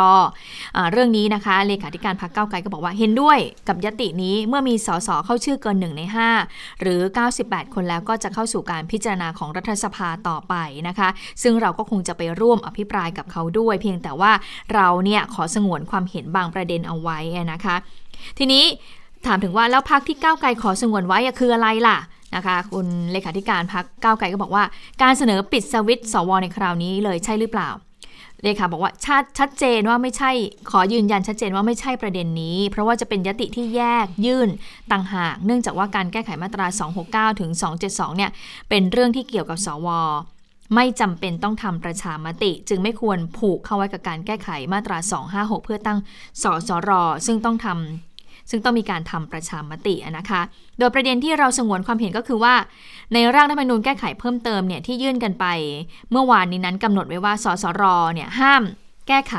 [0.76, 6.02] อ่าเรื่องนี้นะคะเลขาธิการพักเก้าวไกลก็บอกว่าเห็นด้วยกับยตินี้เมื่อมีสสเข้าชื่อเกิน1ใน
[6.42, 7.00] 5 หรือ
[7.38, 10.54] 98 คนแล้วก็จะเข้าสู่การพิจารณาของรัฐสภาต่อไป
[10.88, 11.08] นะคะ
[11.42, 14.32] ซึ่งเราก็คงจะไปร่วมอภิปรายกับเขาด้วย เพียงแต่ว่า
[14.74, 17.18] เราเนี่ยขอสงวนความเห็นบางประเด็นเอาไว้
[17.52, 17.76] นะคะ
[18.38, 18.64] ทีนี้
[19.26, 21.98] ถามถึงว่าแล้วพักที่ก้าวไกลขอสงวนไว้คืออะไรล่ะ
[22.36, 24.64] นะคะคุณเลขาธิการพักก้าวไกลก็บอกว่า
[25.02, 27.70] การเสนอปิดสวิตสวในคราวนี้เลยใช่หรือเปล่า
[28.44, 30.30] เลขาบอกว่าชัดชัดเจนว่าไม่ใช่
[30.70, 34.48] ขอยืนยันชัดเจนว่าไม่ใช่ประเด็นนี้ เพราะว่าจะเป็นยติที่แยกยื่น
[34.92, 36.66] ต่างหาก เนื่องจากว่าการแก้ไขมาตรา
[37.32, 37.50] 269 ถึง
[37.84, 38.30] 272 เนี่ย
[38.68, 39.88] เป็นเรื่องที่เกี่ยวกับสว
[40.74, 44.98] ไม่จำเป็นต้องทำประชามติ จึงไม่ควรผูกเข้าไว้กับการแก้ไขมาตรา
[45.32, 45.98] 256 เพื่อตั้ง
[46.42, 46.90] สสร
[47.26, 50.40] ซึ่งต้องทำซึ่งต้องมีการทำประชามตินะคะ
[50.78, 52.54] โดยประเด็นที่เราสงวนความเห็นก็คือว่า
[53.14, 55.46] ในร่างรัฐธรรมนูญแก้ไขเพิ่มเติมเนี่ยที่ยื่นกันไป
[56.10, 57.82] เมื่อวานนี้นั้นกำหนดไว้ว่าสสร
[58.14, 58.62] เนี่ยห้าม
[59.08, 59.34] แก้ไข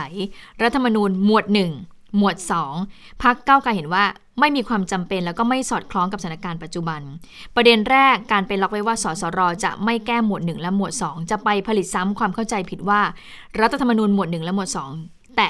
[0.62, 2.36] รัฐธรรมนูญหมวด1 หมวด
[2.80, 4.04] 2พักเก้าวไกลเห็นว่า
[4.40, 7.02] ไม่มีความจำเป็นแล้วก็ไม่สอดคล้องกับสถานการณ์ปัจจุบัน
[7.56, 13.02] ประเด็นแรกการไปล็อกไว้ว่าสสรจะไม่แก้หมวด 1 และหมวด 2 จะไปผลิตซ้ำความเข้าใจผิดว่า
[13.62, 14.70] รัฐธรรมนูญหมวด 1 และหมวด
[15.04, 15.48] 2 แต่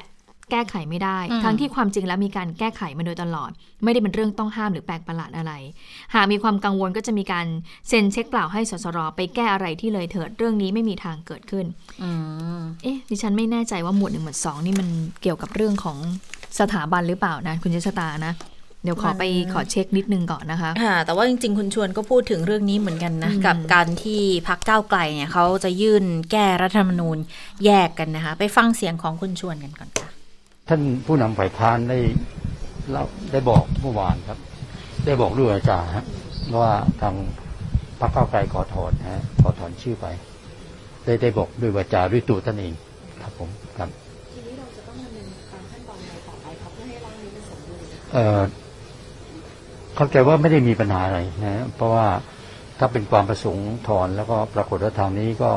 [0.51, 3.51] แก้ไขไม่ได้อืมทั้งที่ความจริงแล้วมีการแก้ไขมาโดยตลอด
[3.83, 5.51] ไม่ได้เป็นเรื่องต้องห้ามหรือแปลกประหลาดอะไร
[6.13, 7.45] หากมีความกังวลก็จะมีการ
[7.87, 11.65] เซ็นเช็คเปล่าให้สสรไปแก้อะไรที่เลยเถิดเรื่องนี้ไม่มีทางเกิดขึ้น
[12.03, 12.09] อื
[12.59, 14.87] มเอ๊ะดิฉันไม่แน่ใจว่าหมวดหนึ่งหมวดสองนี่มัน
[15.21, 15.97] เกี่ยวกับเรื่องของ
[16.59, 18.33] สถาบันหรือเปล่านะคุณเจษตานะ
[18.83, 27.17] เดี๋ยวขอไปมันขอเช็คนิดนึงก่อนนะคะค่ะแต่ว่าจริง ๆ คุณชวนก็พูดถึงเรื่องนี้เหมือนกันนะอืมกับการที่พักก้าวไกลเนี่ยเขาจะยื่นแก้รัฐธรรมนูญ
[27.65, 30.09] แยกกันนะคะ ไปฟังเสียงของคุณชวนกันก่อนค่ะ
[30.67, 31.99] ท่านผู้นำฝ่ายค้านได้
[32.89, 34.39] เล่าได้บอกเมื่อวานครับ
[35.05, 36.05] ได้บอกด้วยวาจาฮะ
[36.61, 37.15] ว่าทาง
[37.99, 40.05] พรรคก้าวไกลขอถอนฮะขอถอนชื่อไป
[41.05, 42.73] ได้ได้บอกด้วยวาจาด้วยตัวท่านเอง
[43.21, 43.89] ครับผมครับ
[48.13, 48.41] เอ่อ
[49.95, 52.07] เข้าใจว่าไม่ได้มีปัญหาอะไรนะเพราะว่า
[52.79, 55.51] ถ้าเป็นความประสงค์ถอนแล้วก็ปรากฏว่าทางนี้ก็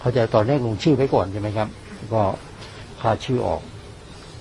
[0.00, 1.68] เข้าใจตอนแรกลงชื่อไว้ก่อนใช่ไหมครับ
[2.14, 2.22] ก็
[3.00, 3.62] ค่าชื่อออก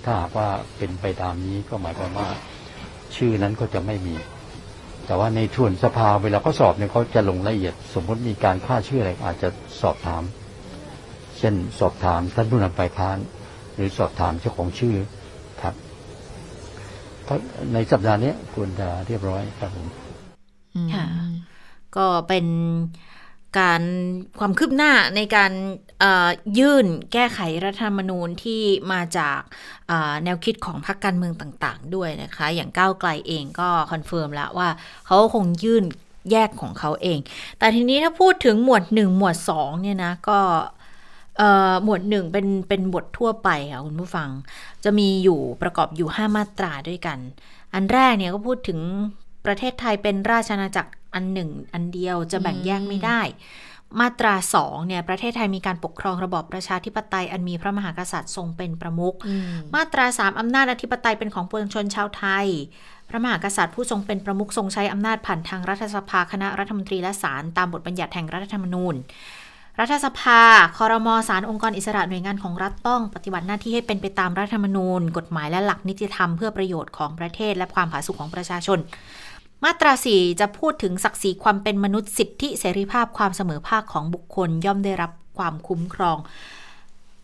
[0.04, 2.30] ถ้าหากว่าเป็นไปตามนี้ก็หมายความว่า
[3.16, 4.16] ชื่อนั้นก็จะไม่มี
[5.06, 9.50] แต่ว่าในส่วนสภาเวลาเขาสอบเนี่ยเขาจะลงละเอียด สมมติมีการค่าชื่ออะไรอาจจะ
[9.82, 10.24] สอบถาม
[11.38, 13.18] เช่นสอบถามท่านผู้นำฝ่ายค้าน
[13.76, 14.96] หรือสอบถามเจ้าของชื่อ
[17.74, 19.88] ในสัปดาห์นี้ควรจะเรียบร้อยครับผม
[20.76, 21.06] อืมค่ะ
[21.98, 22.46] ก็เป็น
[23.60, 23.84] การ
[24.40, 25.52] ความคืบหน้าในการ
[26.00, 28.62] เอ่อยื่นแก้ไขรัฐธรรมนูญที่
[28.92, 29.40] มาจาก
[29.88, 34.70] เอ่อแนวคิดของพรรคการเมืองต่างๆ ด้วยนะคะ อย่างก้าวไกลเองก็ confirm แล้วว่า
[35.06, 35.84] เขาคงยื่น
[36.32, 37.20] แยกของเขาเอง
[37.60, 40.75] แต่ทีนี้ถ้าพูดถึงหมวด 1 หมวด2เนี่ยนะ ก็เอ่อ
[41.84, 44.30] หมวด1เป็นเป็นบททั่วไปค่ะคุณผู้ฟัง
[44.84, 47.20] จะมีอยู่ประกอบอยู่ 5 มาตราด้วยกัน
[47.74, 48.80] อันแรกเนี่ยก็พูดถึง
[49.46, 53.22] ประเทศไทยเป็นราชอาณาจักรอันหนึ่ง อันเดียวจะแบ่งแยกไม่ได้
[54.00, 59.44] มาตราสองเนี่ยประเทศไทยมีการปกครองระบอบประชาธิปไตยอันมีพระมหากษัตริย์ทรงเป็นประมุขอืม
[59.76, 62.48] มาตราสามอำนาจอธิปไตยเป็นของปวงชนชาวไทย
[63.10, 68.96] พระมหากษัตริย์ผู้ทรงเป็นประมุขทรงใช้อำนาจผ่านทางรัฐสภาคณะรัฐมนตรีและศาลตามบทบัญญัติแห่งรัฐธรรมนูญ
[69.80, 70.42] รัฐสภา
[70.78, 78.80] คอรมอศาลองค์กรอิสระหน่วยงานของรัฐต้องปฏิบัติหน้าที่ให้เป็นไปตามรัฐธรรมนูญ กฎหมายและหลักนิติธรรมเพื่อประโยชน์ของประเทศและความผาสุกของประชาชน
[79.64, 86.18] มาตราสี่จะพูดถึงศักดิ์ศรีความเป็นมนุษย์สิทธิเสรีภาพความเสมอภาคของบุคคลย่อมได้รับความคุ้มครอง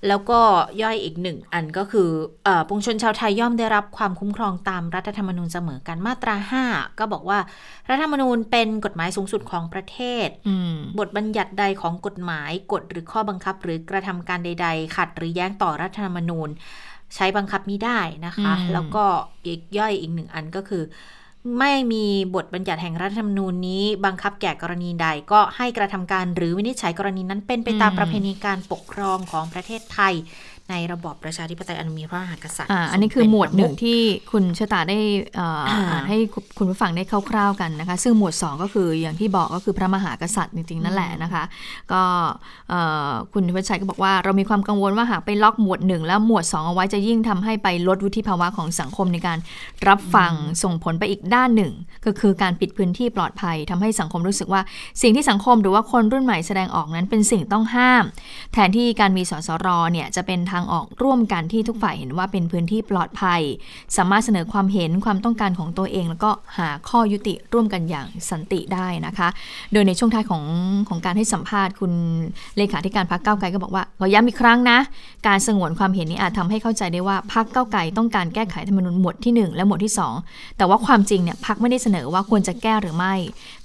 [0.07, 0.39] แล้วก็
[0.81, 2.09] ย่อยอีกหนึ่งอันก็คือ
[2.43, 6.35] เออปวงชนชาวไทยย่อมได้รับความคุ้มครองตามรัฐธรรมนูญเสมอกันมาตรา
[6.67, 7.39] 5 ก็บอกว่า
[7.89, 16.49] รัฐธรรมนูญเป็นกฎหมายสูงสุดของประเทศอืมบทบัญญัติใดของกฎหมายกฎหรือข้อบังคับ หรือกระทำการใด ๆ ขัดหรือแย้งต่อรัฐธรรมนูญ
[17.15, 19.03] ใช้บังคับมิได้นะคะอืมแล้วก็
[19.45, 20.83] อีกย่อยอีกหนึ่งอันก็คือ
[21.59, 30.13] ไม่มีบทบัญญัติแห่งรัฐธรรมนูญนี้ บังคับแก่กรณีใดก็ให้กระทำการหรือวินิจฉัยกรณีนั้นเป็นไปตามประเพณีการปกครองของประเทศไทย
[30.71, 33.99] ในระบอบประชาธิปไตยอันมีพระมหากษัตริย์อ่าอันนี้คือหมวดหนึ่งที่
[34.31, 34.99] คุณชะตาได้
[35.35, 36.17] เอ่ออ่าอ่านให้
[36.57, 41.43] คุณผู้ฟังได้คร่าวๆกันนะคะ ซึ่งหมวด 2 ก็คืออย่างที่บอกก็คือพระมหากษัตริย์จริงๆนั่นแหละนะคะ
[41.91, 42.03] ก็
[42.69, 49.37] เอ่อคุณวิชัยก็บอกว่าเรามีความกังวลว่าหากไปล็อกหมวด1แล้วหมวด 2 เอาไว้จะยิ่งทำให้ไปลดวุฒิภาวะของสังคมในการ
[49.87, 50.31] รับฟัง
[50.63, 51.71] ส่งผลไปอีกด้านหนึ่ง
[52.05, 54.61] ก็คือการปิดพื้นที่ปลอดภัยทำให้สังคมรู้สึกว่า
[55.01, 58.03] สิ่งที่สังคมหรือว่าคนรุ่นใหม่แสดงออกนั้นเป็นสิ่งต้องห้าม
[58.53, 63.41] แทนที่การมีสสรเนี่ยจะเป็นทางางออกร่วมกันที่ทุกฝ่ายเห็นว่าเป็นพื้นที่ปลอดภัย
[63.97, 69.27] สามารถเสนอความเห็นความต้องการของตัวเอง แล้วก็หาข้อยุติร่วมกันอย่างสันติได้นะคะ
[69.73, 70.43] โดยในช่วงท้ายของ
[70.89, 71.91] ของการให้สัมภาษณ์คุณ
[72.57, 74.77] เลขาธิการพรรคก้าวไกลก็บอกว่าขอย้ำอีกครั้งนะ
[75.27, 79.93] การสงวนความเห็นนี้อาจทำให้เข้าใจได้ว่าพรรคก้าวไกลต้องการแก้ไขธรรมนูญหมวดที่ 1 และหมวดที่
[80.25, 83.15] 2 แต่ว่าความจริงเนี่ยพรรคไม่ได้เสนอว่าควรจะแก้หรือไม่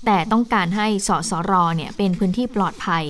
[0.07, 3.05] แต่ต้องการให้สสรเนี่ยเป็นพื้นที่ปลอดภัย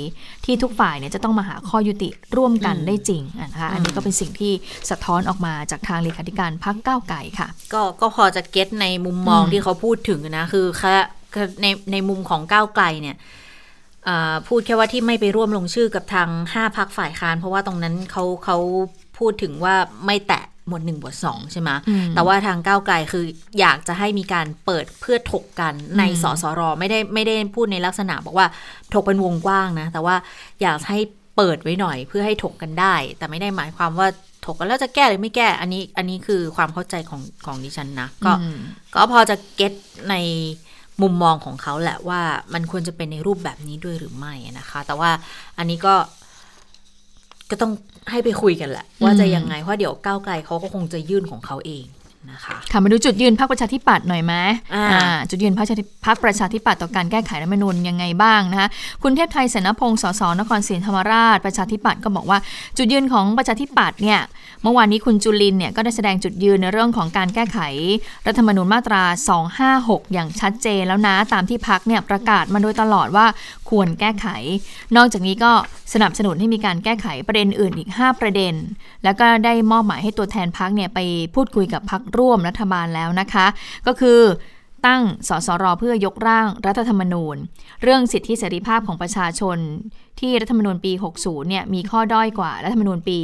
[0.45, 4.53] ที่ทุกฝ่ายเนี่ยจะต้องมาหาข้อยุติร่วมกันได้จริงนะคะอันนี้ก็เป็นสิ่งที่
[4.91, 10.97] สะท้อนออกมาจากทางเลขาธิการพรรคก้าวไกลค่ะ ก็ก็พอจะเก็ตในมุมมองอืมที่เขาพูดถึงนะคือแค่
[11.35, 13.17] คือในในมุมของก้าวไกลเนี่ย
[14.09, 18.59] อ่าพูดแค่ว่าที่ไม่ไปร่วมลงชื่อกับทางห้าพักฝ่ายค้าน เพราะว่าตรงนั้นเขาเขา
[19.19, 19.75] พูดถึงว่า
[20.07, 23.25] ไม่แตะหมวดหนึ่งบทสองใช่ไหมอืมแต่ว่าทางก้าวไกลคือ
[23.61, 28.47] อยากจะให้มีการเปิดเพื่อถกกันในอืมสสรไม่ได้ไม่ได้พูดในลักษณะบอกว่า
[28.93, 30.17] ถกเป็นวงกว้างนะ แต่ว่า
[30.62, 31.01] อยากให้
[31.37, 34.09] เปิดไว้หน่อยเพื่อให้ถกกันได้ แต่ไม่ได้หมายความว่า
[34.47, 38.59] ถกกันแล้วจะแก้หรือไม่แก้ อันนี้ อันนี้คือความเข้าใจของของดิฉันนะ ก็อืม
[38.95, 39.72] ก็พอจะเก็ต
[40.11, 40.14] ใน
[41.03, 42.20] มุมมองของเขาแหละว่า
[42.55, 45.11] มันควรจะเป็นในรูปแบบนี้ด้วยหรือไม่นะคะ แต่ว่า
[45.59, 45.95] อันนี้ก็
[47.51, 47.72] ก็ต้อง
[48.11, 51.84] ให้ไปคุยกันแหละ ว่าจะยังไงเพราะเดี๋ยวก้าวไกลเขาก็คงจะยื่นของเขาเอง
[52.31, 54.33] นะคะค่ะมาดูจุดยืนพรรคประชาธิปัตย์หน่อยไหม
[54.74, 58.68] อ่าอ่าจุดยืนพรรคประชาธิพรรคประชาธิปัตย์ต่อการแก้ไขรัฐธรรมนูญยังไงบ้างนะคะ
[59.03, 62.39] คุณเทพไทยเสนพงศ์สสนครศรีธรรมราชประชาธิปัตย์ก็บอกว่า
[62.77, 64.20] จุดยืนของประชาธิปัตย์เนี่ย
[64.62, 67.59] เมื่อวานนี้คุณจุลินเนี่ยก็ได้แสดงจุดยืนในเรื่องของการแก้ไข
[68.27, 69.03] รัฐธรรมนูญมาตรา
[69.59, 73.27] 256 อย่างชัดเจนแล้วนะตามที่พักเนี่ยประกาศมาโดยตลอดว่า
[73.70, 74.27] ควรแก้ไข
[74.97, 75.53] นอกจากนี้ก็
[75.93, 78.55] สนับสนุนให้มีการแก้ไขประเด็นอื่นอีก 5 ประเด็น
[79.05, 80.99] แล้วก็ได้มอบหมายให้ตัวแทนพักเนี่ยไป
[81.35, 83.47] พูดคุยกับพักร่วมรัฐบาลแล้วนะคะ
[83.87, 84.21] ก็คือ
[84.87, 87.37] ตั้งสสรเพื่อยกร่างรัฐธรรมนูญ
[87.83, 89.59] เรื่องสิทธิเสรีภาพของประชาชน
[90.21, 93.19] ที่รัฐธรรมนูญปี 60 เนี่ยมีข้อด้อยกว่ารัฐธรรมนูญปี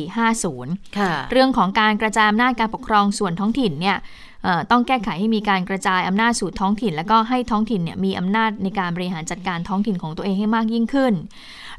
[0.46, 3.96] 50ค่ะเรื่องของการกระจายอำนาจการปกครองส่วนท้องถิ่นเนี่ย
[4.44, 11.12] เอ่อต้องแก้ไขให้มีการกระจายอำนาจสู่ท้องถิ่น แล้วก็ให้ท้องถิ่นเนี่ยมีอำนาจในการบริหารจัดการท้องถิ่นของตัวเองให้มากยิ่งขึ้น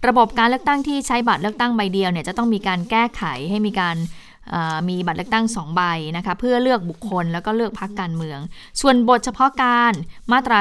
[0.08, 4.23] ระบบการเลือกตั้งที่ใช้บัตรเลือกตั้งใบเดียวเนี่ยจะต้องมีการแก้ไขให้มีการเอ่อ
[4.90, 5.82] มีบัตรเลือกตั้ง 2 ใบ
[6.18, 8.40] นะคะเพื่อเลือกบุคคลแล้วก็เลือกพรรคการเมือง
[8.82, 9.94] ส่วนบทเฉพาะการ
[10.32, 10.60] มาตรา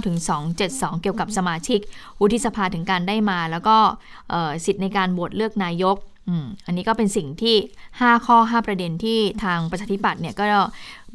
[0.00, 0.16] 269ถึง
[0.60, 1.80] 272 เกี่ยวกับสมาชิก
[2.20, 3.76] วุฒิสภาถึงการได้มา แล้วก็
[4.30, 5.96] เอ่อสิทธิ์ในการโหวตเลือกนายก
[6.28, 7.56] อืมอันนี้ก็เป็นสิ่งที่
[7.94, 10.44] 5 ข้อ 5 ประเด็นที่ทางประชาธิปัตย์เนี่ยก็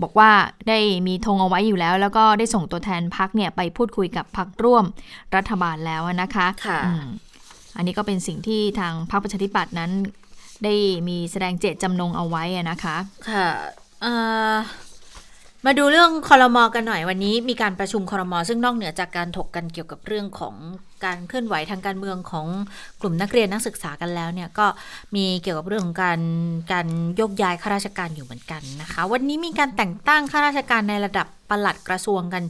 [0.01, 0.32] บอกว่า
[0.68, 4.86] ได้มีธงเอาไว้อยู่แล้ว แล้วก็ได้ส่งตัวแทนพักเนี่ยไปพูดคุยกับพักร่วม
[5.36, 7.06] รัฐบาลแล้วนะคะค่ะอืม
[7.78, 9.91] อันนี้ก็เป็นสิ่งที่ทางพรรคประชาธิปัตย์นั้น
[10.64, 10.74] ได้
[11.08, 12.97] มีแสดงเจตจำนงเอาไว้นะคะ
[13.30, 13.47] ค่ะ
[15.66, 20.56] มาดูเรื่องคอรมอกันหน่อยวันนี้มีการประชุมคอรมอซึ่งนอกเหนือจากการถกกันเกี่ยวกับเรื่องของ
[21.06, 22.47] การเคลื่อนไหวทางการเมืองของ
[23.01, 24.66] กลุ่มนักเรียนนักศึกษากันแล้วเนี่ยก็
[25.16, 26.20] มีเกี่ยวกับเรื่องของการ
[26.72, 32.43] การโยกย้ายข้าราชการอยู่เหมือนกันนะคะ วันนี้มีการแต่งตั้งข้าราชการในระดับปลัดกระทรวงกัน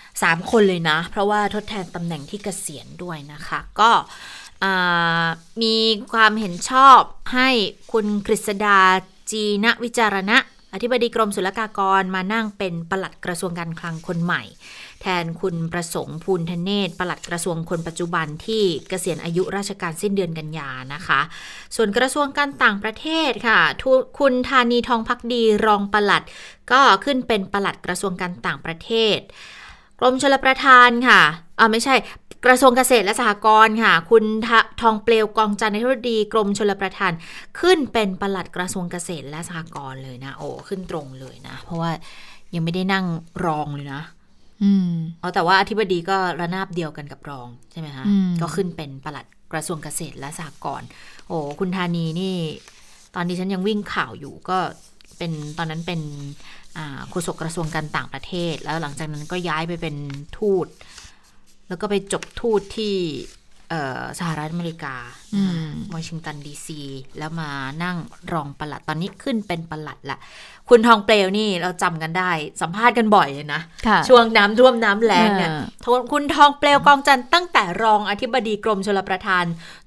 [0.00, 3.90] 3 คนเลยนะ เพราะว่าทดแทนตำแหน่งที่เกษียณด้วยนะคะ ก็
[5.62, 5.76] มี
[6.12, 7.00] ความเห็นชอบ
[7.34, 7.48] ให้
[7.92, 8.80] คุณกฤษดา
[9.32, 10.38] จีนวิจารณะ
[10.74, 14.42] อธิบดีกรมศุลกากรมานั่งเป็นปลัดกระทรวงการคลังคนใหม่
[15.02, 21.20] แทนคุณประสงค์ภูลธเนศปลัดกระทรวงคนปัจจุบันที่เกษียณอายุราชการสิ้นเดือนกันยานะคะ
[21.76, 23.60] ส่วนกระทรวงการต่างประเทศค่ะ
[24.18, 26.22] คุณธานีทองพักดีรองปลัด
[26.72, 29.18] ก็ขึ้นเป็นปลัดกระทรวงการต่างประเทศ
[30.00, 31.20] กรมชลประทานค่ะ
[31.58, 31.94] อ่าไม่ใช่
[32.46, 37.12] กระทรวงเกษตรและสหกรณ์ค่ะ คุณทะทองเปลวกองจันทร์ในธุรดีกรมชลประทาน
[37.60, 41.90] ขึ้นเป็นปลัดกระทรวงเกษตรและสหกรณ์เลยนะโอ้ขึ้นตรงเลยนะ เพราะว่า
[42.54, 43.06] ยังไม่ได้นั่ง
[43.44, 44.02] รองเลยนะ
[44.62, 44.90] อืม
[45.20, 50.86] เอาแต่ว่าอธิบดีก็ระนาบเดียวกันกับรองใช่ไหมคะอืมก็ขึ้นเป็นปลัดกระทรวงเกษตรและสหกรณ์
[51.28, 52.34] โอ้คุณธานีนี่
[53.14, 54.58] ตอนนี้ฉันยังวิ่งข่าวอยู่ก็
[55.18, 56.00] เป็นตอนนั้นเป็น
[56.76, 59.96] อ่าโฆษกกระทรวงการต่างประเทศ แล้วหลังจากนั้นก็ย้ายไปเป็น
[60.38, 60.66] ทูต
[61.72, 62.94] แล้วก็ไปจบทูตที่
[63.70, 64.94] เอ่อสหรัฐอเมริกา
[65.34, 66.80] อืมวอชิงตันดีซี
[67.18, 67.50] แล้วมา
[67.84, 67.96] นั่ง
[68.32, 70.18] รองปลัดตอนนี้ขึ้นเป็นปลัดละ
[70.68, 72.30] คุณทองเปลวนี่เราจำกันได้
[72.62, 79.44] สัมภาษณ์กันบ่อยเลยนะค่ะช่วงน้ำท่วมน้ำแรงเนี่ยเออคุณทองเปลวกองจันทร์ตั้งแต่รองอธิบดีกรมชลประทาน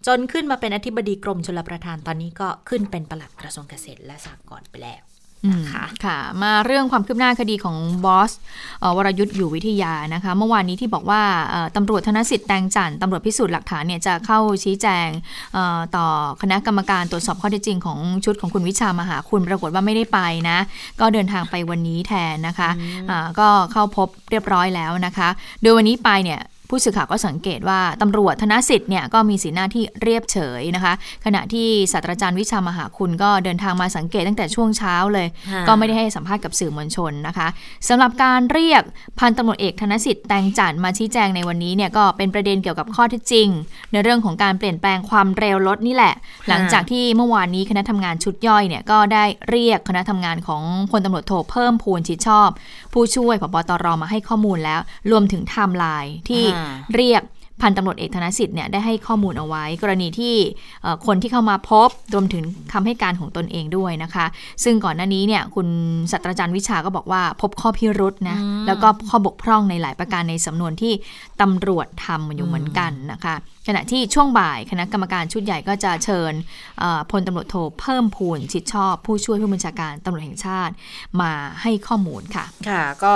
[0.08, 5.14] จนขึ้นมาเป็นอธิบดีกรมชลประทาน ตอนนี้ก็ขึ้นเป็นปลัดกระทรวงเกษตรและสหกรณ์ไปแล้วอืม
[5.54, 8.32] นะคะค่ะ มาเรื่องความคืบหน้าคดีของบอส
[8.80, 15.08] เอ่อวรยุทธ์อยู่วิทยานะคะ เมื่อวานนี้ที่บอกว่าเอ่อตำรวจธนสิทธิ์แตงจันทร์ตำรวจพิสูจน์หลักฐานเนี่ยจะเข้าชี้แจง
[15.54, 16.08] เออต่อ
[16.41, 20.20] คณะกรรมการตรวจสอบข้อเท็จจริงของชุดของคุณวิชามหาคุณปรากฏว่าไม่ได้ไป
[20.50, 20.58] นะ
[21.00, 22.70] ก็เดินทางไปวันนี้แทนนะคะ
[23.10, 25.30] อ่าก็เข้าพบเรียบร้อยแล้วนะคะ
[25.62, 30.93] โดยวันนี้ไปเนี่ย ผู้สื่อข่าวก็สังเกตว่าตำรวจธนสิทธิ์เนี่ยก็มีสีหน้าที่เรียบเฉยนะคะ
[31.26, 37.47] ขณะที่ศาสตราจารย์วิชามหาคุณก็เดินทางมาสังเกตตั้งแต่ช่วงเช้าเลยค่ะก็ไม่ได้ให้สัมภาษณ์กับสื่อมวลชนนะคะ
[37.88, 38.84] สำหรับการเรียก
[39.20, 43.47] พันตำรวจเอกธนสิทธิ์แตงจันทร์มาชี้แจงในวันนี้เนี่ยก็เป็นประเด็นเกี่ยวกับข้อเท็จจริง
[43.91, 46.13] ในเรื่องของการเปลี่ยนแปลงความเร็วรถนี่แหละ
[46.49, 52.49] หลังจากที่เมื่อวานนี้คณะทำงานชุดย่อยเนี่ยก็ได้เรียกคณะทำงานของพลตำรวจโทเพิ่มพูนชิดชอบ
[52.96, 54.82] ผู้ช่วยผบ.ตร.มาให้ข้อมูลแล้ว
[55.12, 57.22] รวมถึงไทม์ไลน์ที่อ่าเรียก
[57.62, 60.36] พันตำรวจเอกธนสิทธิ์เนี่ยได้ให้ข้อมูลเอาไว้ กรณีที่
[60.82, 62.43] เอ่อคนที่เข้ามาพบรวมถึง
[62.74, 64.26] คำให้การของตนเองด้วยนะคะ
[64.64, 65.68] ซึ่งก่อนหน้านี้เนี่ยคุณ
[66.12, 68.38] ศาสตราจารย์วิชาก็บอกว่าพบข้อพิรุธนะ
[68.68, 70.93] แล้วก็ข้อบกพร่องในหลายประการในสำนวนที่
[71.41, 73.36] ตำรวจทำอยู่เหมือนกันนะคะ
[73.68, 76.34] ขณะที่ช่วงบ่ายคณะกรรมการชุดใหญ่ก็จะเชิญ
[76.80, 80.74] เอ่อพลตำรวจโทเพิ่มพูนชิดชอบ ผู้ช่วยผู้บัญชาการตำรวจแห่งชาติ
[81.22, 81.32] มา
[81.62, 83.14] ให้ข้อมูลค่ะ ค่ะก็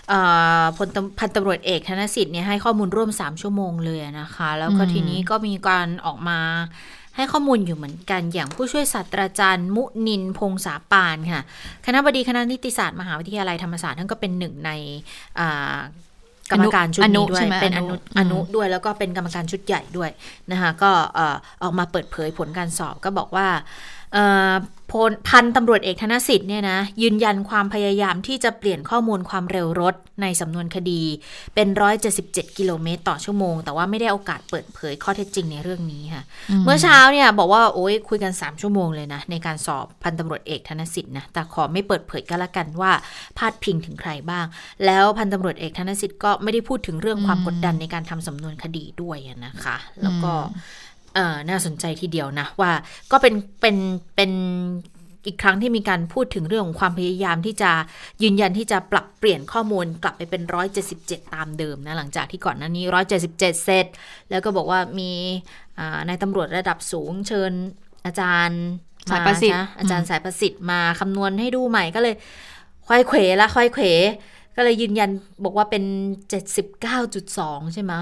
[0.77, 6.39] พลตำพันตำรวจเอกธนสิทธิ์เนี่ยให้ข้อมูลร่วม 3 ชั่วโมงเลยนะคะ แล้วก็อืมทีนี้ก็มีการออกมา
[7.15, 11.41] ให้ข้อมูลอยู่เหมือนกัน อย่างผู้ช่วยศาสตราจารย์ มุนินพงษาปานค่ะ
[11.85, 14.71] คณะบดีคณะนิติศาสตร์มหาวิทยาลัยธรรมศาสตร์ท่านก็เป็นหนึ่งใน
[15.39, 15.75] อ่า
[16.51, 20.09] กรรมการชุดอนุนี้ด้วใช่ยไหมเป็นออนุนุอืมอนุด้วยแล้วก็เป็นกรรมการชุดใหญ่ด้วย
[20.51, 24.00] นะคะก็เอ่อออกมาเปิดเผยผลการสอบก็บอกว่าเอ่อ
[24.91, 31.01] พลพันตำรวจเอกธนสิทธิ์เนี่ยนะยืนยันความพยายามที่จะเปลี่ยนข้อมูลความเร็วรถในสำนวนคดี
[31.55, 31.67] เป็น
[32.13, 36.23] 177 กิโลเมตรต่อชั่วโมง แต่ว่าไม่ได้โอกาสเปิดเผยข้อเท็จจริงในเรื่องนี้ค่ะ
[36.65, 42.91] เมื่อเช้าเนี่ยบอกว่าโอ้ยคุยกัน 3 ชั่วโมงเลยนะ ในการสอบพันตำรวจเอกธนสิทธิ์นะแต่ขอไม่เปิดเผยก็แล้วกันว่า
[43.37, 44.45] พาดพิงถึงใครบ้าง
[44.85, 50.33] แล้วพันตำรวจเอกธนสิทธิ์ก็ไม่ได้พูดถึงเรื่องความกดดันในการทำสำนวนคดีด้วยอะนะคะ แล้วก็
[51.15, 52.71] เอ่อน่าสนใจทีเดียวนะ ว่า
[53.11, 53.75] ก็เป็นเป็น
[54.15, 54.31] เป็น
[55.25, 57.71] อีกครั้งที่มีการพูดถึงเรื่องของความพยายามที่จะ
[58.23, 60.43] ยืนยันที่จะปรับเปลี่ยนข้อมูลกลับไปเป็น
[60.87, 62.85] 177 ตามเดิมนะ หลังจากที่ก่อนหน้านี้
[63.19, 63.85] 177 เสร็จ
[64.29, 65.11] แล้วก็บอกว่ามี
[65.79, 67.51] อ่านายตำรวจระดับสูงเชิญ
[68.05, 68.61] อาจารย์
[69.09, 72.15] สายประสิทธิ์มนะอาจารย์สายประสิทธิ์มาคำนวณให้ดูใหม่ก็เลย
[72.87, 73.85] ควายเขวละควายเขว
[74.55, 75.09] ก็เลยยืนยัน
[75.43, 75.83] บอกว่าเป็น
[76.99, 77.93] 79.2 ใช่ไหม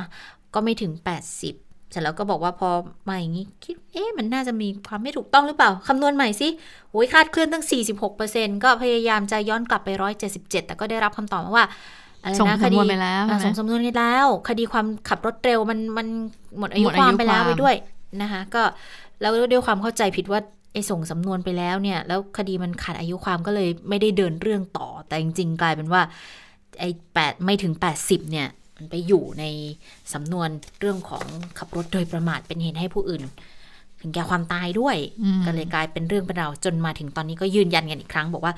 [0.53, 0.91] ก็ไม่ถึง
[1.33, 2.69] 80 เสร็จแล้วก็บอกว่าพอ
[3.07, 6.47] มาอย่างนี้คิดเอ๊ะมันน่าจะมีความไม่ถูกต้องหรือเปล่าคำนวณใหม่สิ
[6.91, 7.65] โอ้ยคาดเคลื่อนตั้ง
[8.13, 9.89] 46%ก็พยายามจะย้อนกลับไป
[10.29, 11.65] 177 แต่ก็ได้รับคำตอบมาว่า
[12.23, 16.07] อะไรส่งนะคสำนดีวนไปแล้วอ่าใช่ไหมส่งสำนวนไปแล้ว คดีความขับรถเร็วมันมัน
[16.59, 17.75] หมดอายุหมดอายุความไปแล้วความไปด้วย
[18.21, 18.63] นะคะก็
[19.21, 20.39] แล้วด้วยความเข้าใจผิดว่า
[20.73, 26.01] ไอ้ส่งสำนวนไปแล้วเนี่ย แล้วคดีมันขาดอายุความก็เลยไม่ได้เดินเรื่องต่อ แต่จริงๆ กลายเป็นว่า
[26.79, 27.73] ไอ้แปดไม่ถึง
[28.03, 28.47] 80 เนี่ย
[28.79, 29.43] มันไปอยู่ใน
[30.13, 30.49] สำนวน
[30.79, 31.25] เรื่องของ
[31.57, 33.23] ขับรถโดยประมาทเป็นเหตุให้ผู้อื่น
[34.01, 38.53] ถึงแก่ความตายด้วยอืมก็เลยกลายเป็นเรื่องเป็นราวจนมาถึงตอนนี้ก็ยืนยันกันอีกครั้ง บอกว่า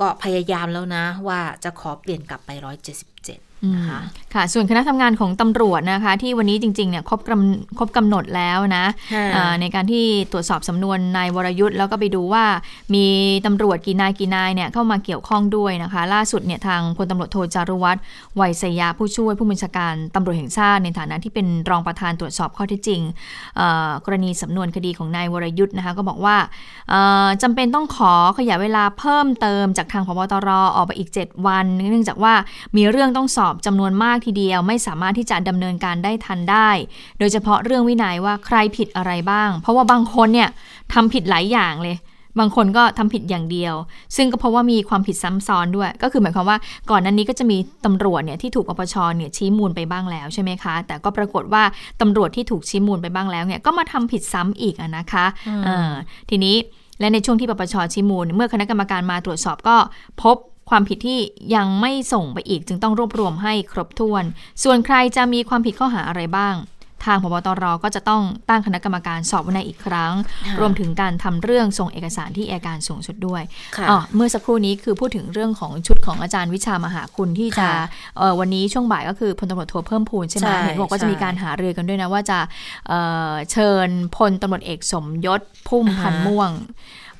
[0.00, 2.50] ก็พยายามแล้วนะว่าจะขอเปลี่ยนกลับไป
[3.06, 4.00] 177 นะคะ
[4.34, 12.44] ค่ะ ส่วนคณะทำงานของตำรวจนะคะ ที่วันนี้จริงๆเนี่ยครบกำครบกำหนดแล้วนะค่ะอ่าในการที่ตรวจสอบสำนวนนายวรยุทธ์แล้วก็ไปดูว่า
[12.94, 13.06] มี
[13.46, 18.02] ตำรวจกี่นายกี่นายเนี่ยเข้ามาเกี่ยวข้องด้วยนะคะ ล่าสุดเนี่ยทางพลตำรวจโทจารุวัฒน์
[18.36, 23.00] ไวยสยาผู้ช่วยผู้บัญชาการตำรวจแห่งชาติในฐานะที่เป็นรองประธานตรวจสอบข้อเท็จจริง
[23.56, 26.36] เอ่อกรณีสำนวนคดีของนายวรยุทธ์นะคะก็บอกว่า
[26.90, 32.34] เอ่อจำเป็นต้องขอขยายเวลาเพิ่มเติมจากทางพบตรออกไปอีก 7 วัน เนื่องจากว่า
[32.76, 36.70] มีเรื่องต้องสอบจำนวนมากทีเดียว ไม่สามารถที่จะดำเนินการได้ทันได้
[37.18, 40.48] โดยเฉพาะเรื่องวินัยว่าใครผิดอะไรบ้าง เพราะว่าบางคนเนี่ย
[40.94, 41.96] ทำผิดหลายอย่างเลย
[42.40, 43.74] บางคนก็ทำผิดอย่างเดียว
[44.16, 46.58] ซึ่งก็เพราะว่ามีความผิดซ้ำซ้อนด้วย ก็คือหมายความว่า
[46.90, 51.62] ก่อนหนั้นนี้ก็จะมีตำรวจเนี่ยที่ถูกปปชเนี่ยชี้มูลไปบ้างแล้วใช่ไหมคะ แต่ก็ปรากฏว่า
[52.00, 55.26] ตำรวจที่ถูกชี้มูลไปบ้างแล้วเนี่ยก็มาทำผิดซ้ำอีกอะนะคะ
[55.64, 55.90] เออ
[56.30, 56.56] ทีนี้
[57.00, 59.76] และในช่วงที่ปปชชี้มูล เมื่อคณะกรรมการมาตรวจสอบก็
[60.22, 60.36] พบ
[60.70, 61.18] ความผิดที่
[61.54, 64.24] ยังไม่ส่งไปอีกจึงต้องรวบรวมให้ครบถ้วน
[64.62, 66.56] ส่วนใครจะมีความผิดข้อหาอะไรบ้าง
[67.08, 70.12] ทางพบตรก็จะต้องตั้งคณะกรรมการสอบวินัยอีกครั้ง
[70.46, 73.42] ค่ะรวมถึงการทำเรื่องส่งเอกสารที่อัยการสูงสุดด้วย
[73.76, 77.72] ค่ะอ๋อเมื่อสักครู่นี้คือพูดถึงเรื่องของชุดของอาจารย์วิชามหาคุณที่จะค่ะ
[78.18, 82.38] เอ่อวันนี้ช่วงบ่ายก็คือพลตำรวจโทเพิ่มพูนใช่ไหมใช่เห็นบอกว่าจะมีใช่การหารือกันด้วยนะว่าจะ
[82.88, 83.00] เอ่
[83.30, 86.50] อเชิญพลตำรวจเอกสมยศพุ่มอ่าฮะพันธ์ม่วง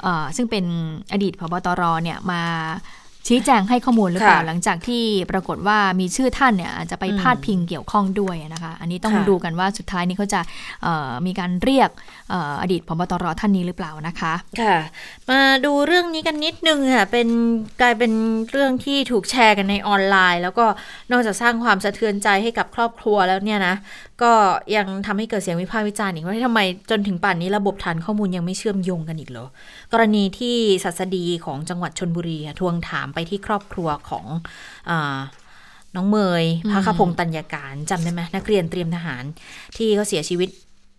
[0.02, 0.64] เอ่อซึ่งเป็น
[1.12, 2.42] อดีตพบตรเนี่ยมา
[3.28, 10.40] ชี้แจงให้ข้อมูลหรือเปล่าค่ะหลังจากที่ปรากฏว่ามีชื่อท่านเนี่ยอาจจะไปอืมพาดพิงเกี่ยวข้องด้วยนะคะ อันนี้ต้องค่ะดูกันว่าสุดท้ายนี้เขาจะ
[10.82, 11.90] เอ่อมีการเรียก
[12.30, 14.76] เอ่ออดีตพบตรท่านนี้หรือเปล่านะคะค่ะ
[15.30, 17.28] มาดูเรื่องนี้กันนิดนึงค่ะเป็น
[17.80, 18.12] กลายเป็น
[18.50, 20.64] เรื่องที่ถูกแชร์กันในออนไลน์ แล้วก็
[21.12, 23.74] นอกจากสร้างความสะเทือนใจให้กับครอบครัวแล้วเนี่ยนะ
[24.22, 24.32] ก็
[24.76, 26.60] ยังทำให้เกิดเสียงวิพากษ์วิจารณ์อีกว่าทำไม
[26.90, 29.46] จนถึงป่านนี้ระบบฐานข้อมูลยังไม่เชื่อมโยงกันอีกเหรอ
[29.92, 34.26] กรณีที่สัสดีของจังหวัดชนบุรีอะทวงถามไปที่ครอบครัวของ
[34.90, 35.18] อา
[35.96, 39.24] น้องเมยพระคพงศ์ตัญญาการจำได้ไหมนักเรียนเตรียมทหาร
[39.76, 40.48] ที่เขาเสียชีวิต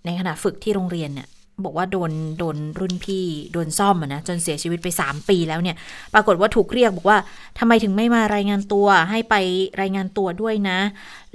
[0.05, 1.27] ในขณะฝึกที่โรงเรียนเนี่ย
[1.63, 5.75] บอกว่าโดนโดนรุ่นพี่โดนซ่อมอะนะจนเสียชีวิตไป 3 ปีแล้วเนี่ย
[6.13, 7.17] ปรากฏว่าถูกเรียกบอกว่า
[7.59, 9.35] ทำไมถึงไม่มารายงานตัวให้ไป
[9.81, 10.79] รายงานตัวด้วยนะ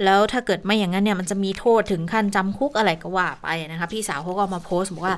[0.03, 5.15] แล้วถ้าเกิดไม่อย่างนั้นเนี่ยมันจะมีโทษถึงขั้นจำคุกอะไรก็ว่าไปนะคะ พี่สาวเขาก็มาโพสต์บอกว่า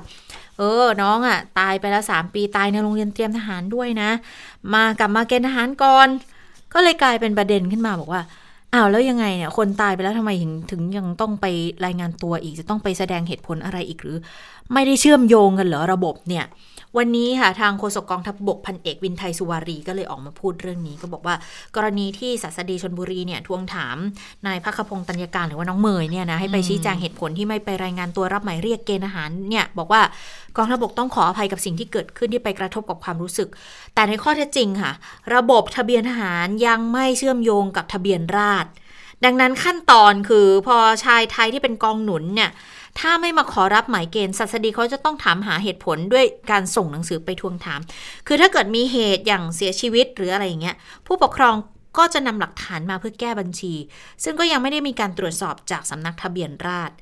[0.58, 4.10] เออน้องอะ่ะ ตายไปแล้วสามปีตายในโรงเรียนเตรียมทหารด้วยนะ
[4.74, 6.08] มากลับมาเกณฑ์ทหารก่อน
[6.72, 8.22] ก็เลยกลายเป็นประเด็นขึ้นมาบอกว่า
[8.74, 11.46] อ้าวแล้วยังไงเนี่ย คนตายไปแล้วทำไมถึงถึงยังต้องไป
[11.84, 14.16] รายงานตัวอีกจะต้องไปแสดงเหตุผลอะไรอีกหรือ
[14.72, 16.44] ไม่ได้เชื่อมโยงกันเหรอระบบเนี่ย
[16.98, 21.34] วันนี้ค่ะทางโฆษกกองทัพบบกพันเอกวินไทยสุวารีก็เลยออกมาพูดเรื่องนี้ก็บอกว่า
[21.76, 23.96] กรณีที่สัสดีชนบุรีเนี่ยทวงถาม
[24.46, 30.02] นายพักขพงศ์ตัญญาการหรือว่าน้องเมยเนี่ยนะให้ไปชี้แจงเหตุผลที่ไม่ไปรายงานตัวรับหมายเรียกเกณฑ์อาหารเนี่ยบอกว่า
[30.56, 33.48] กองทัพบกต้องขออภัยกับสิ่งที่เกิดขึ้นที่ไปกระทบกับความรู้สึก
[33.94, 34.92] แต่ในข้อเท็จจริงค่ะ
[35.34, 38.70] ระบบทะเบียนทหารยังไม่เชื่อมโยงกับทะเบียนราษฎร
[39.24, 42.50] ดังนั้นขั้นตอนคือพอชายไทยที่เป็นกองหนุนเนี่ย
[42.98, 47.80] ถ้าไม่มาขอรับหมายเกณฑ์สัสดีเขาจะต้องถามหาเหตุผลด้วยการส่งหนังสือไปทวงถาม
[48.26, 50.76] คือถ้าเกิดมีเหตุอย่างเสียชีวิตหรืออะไรอย่างเงี้ย
[51.06, 51.54] ผู้ปกครอง
[51.98, 53.74] ก็จะนำหลักฐานมาเพื่อแก้บัญชี
[54.24, 56.94] ซึ่งก็ยังไม่ได้มีการตรวจสอบจากสำนักทะเบียนราษฎร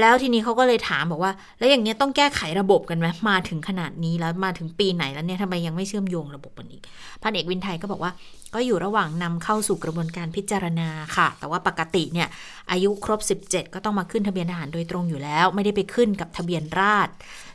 [0.00, 6.82] แล้วทีนี้เขาก็เลยถามบอกว่า แล้วอย่างเงี้ยต้องแก้ไขระบบกันไหมมาถึงขนาดนี้แล้วมาถึงปีไหนแล้วเนี่ยทำไมยังไม่เชื่อมโยงระบบกันอีก
[7.22, 8.12] พันเอกวินไทยก็บอกว่า
[8.54, 12.28] ก็อยู่ระหว่างนำเข้าสู่กระบวนการพิจารณาค่ะ แต่ว่าปกติเนี่ย
[12.70, 17.12] อายุครบ 17 ก็ต้องมาขึ้นทะเบียนทหารโดยตรงอยู่แล้ว ไม่ได้ไปขึ้นกับทะเบียนราษฎร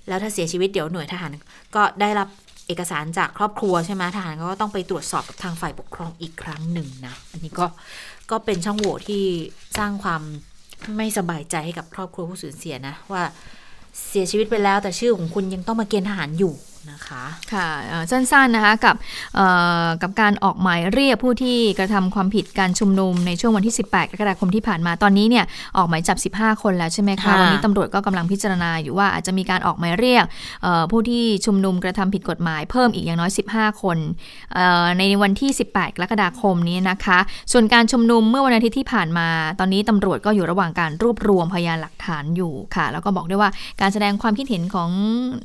[0.08, 1.32] แล้วถ้าเสียชีวิตเดี๋ยวหน่วยทหาร
[1.76, 2.28] ก็ได้รับ
[2.68, 7.68] เอกสารจากครอบครัวใช่ไหมทหารก็ต้องไปตรวจสอบกับทางฝ่ายปกครองอีกครั้งหนึ่งนะ อันนี้ก็
[8.32, 9.24] ก็เป็นช่องโหว่ที่
[9.78, 10.22] สร้างความ
[10.98, 13.24] ไม่สบายใจให้กับครอบครัวผู้สูญเสียนะว่า
[14.08, 16.54] เสียชีวิตไปแล้วแต่ชื่อของคุณยังต้องมาเกณฑ์ทหารอยู่
[16.92, 17.24] นะคะ
[17.54, 17.70] ค่ะ
[18.12, 18.96] สั้นๆนะคะกับ
[20.02, 25.46] กับการออกหมายเรียกผู้ที่กระทำความผิดการชุมนุมในช่วงวันที่ 18กรกฎาคมที่ผ่านมาตอนนี้เนี่ย
[25.78, 30.26] ออกหมายจับ 15 คนแล้วใช่ไหมคะวันนี้ตำรวจก็กำลังพิจารณาอยู่ว่าอาจจะมีการออกหมายเรียก
[30.92, 33.98] ผู้ที่ชุมนุมกระทำผิดกฎหมายเพิ่มอีกอย่างน้อย 15 คน
[35.00, 37.20] ในวันที่ 18กรกฎาคมนี้นะคะ
[37.52, 39.28] ส่วนการชุมนุมเมื่อวันอาทิตย์ที่ผ่านมา
[39.60, 43.50] ตอนนี้ตำรวจก็อยู่ระหว่างการรวบรวมพยานหลักฐานอยู่ค่ะ แล้วก็บอกด้วยว่า
[43.82, 44.90] การแสดงความคิดเห็นของ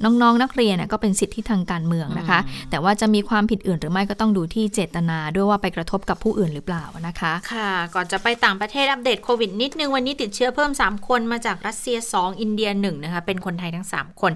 [0.04, 14.32] น้องๆนักเรียนก็เป็นสิทธิที่ทางการเมืองนะคะ แต่ว่าจะมีความผิดอื่นหรือไม่ก็ต้องดูที่เจตนาด้วยว่าไปกระทบกับผู้อื่นหรือเปล่านะคะ ค่ะ ก่อนจะไปต่างประเทศอัปเดตโควิดนิดนึงวันนี้ติดเชื้อเพิ่ม 3 คนมาจากรัสเซีย 2 อินเดีย1นะคะเป็นคนไทยทั้ง 3 คน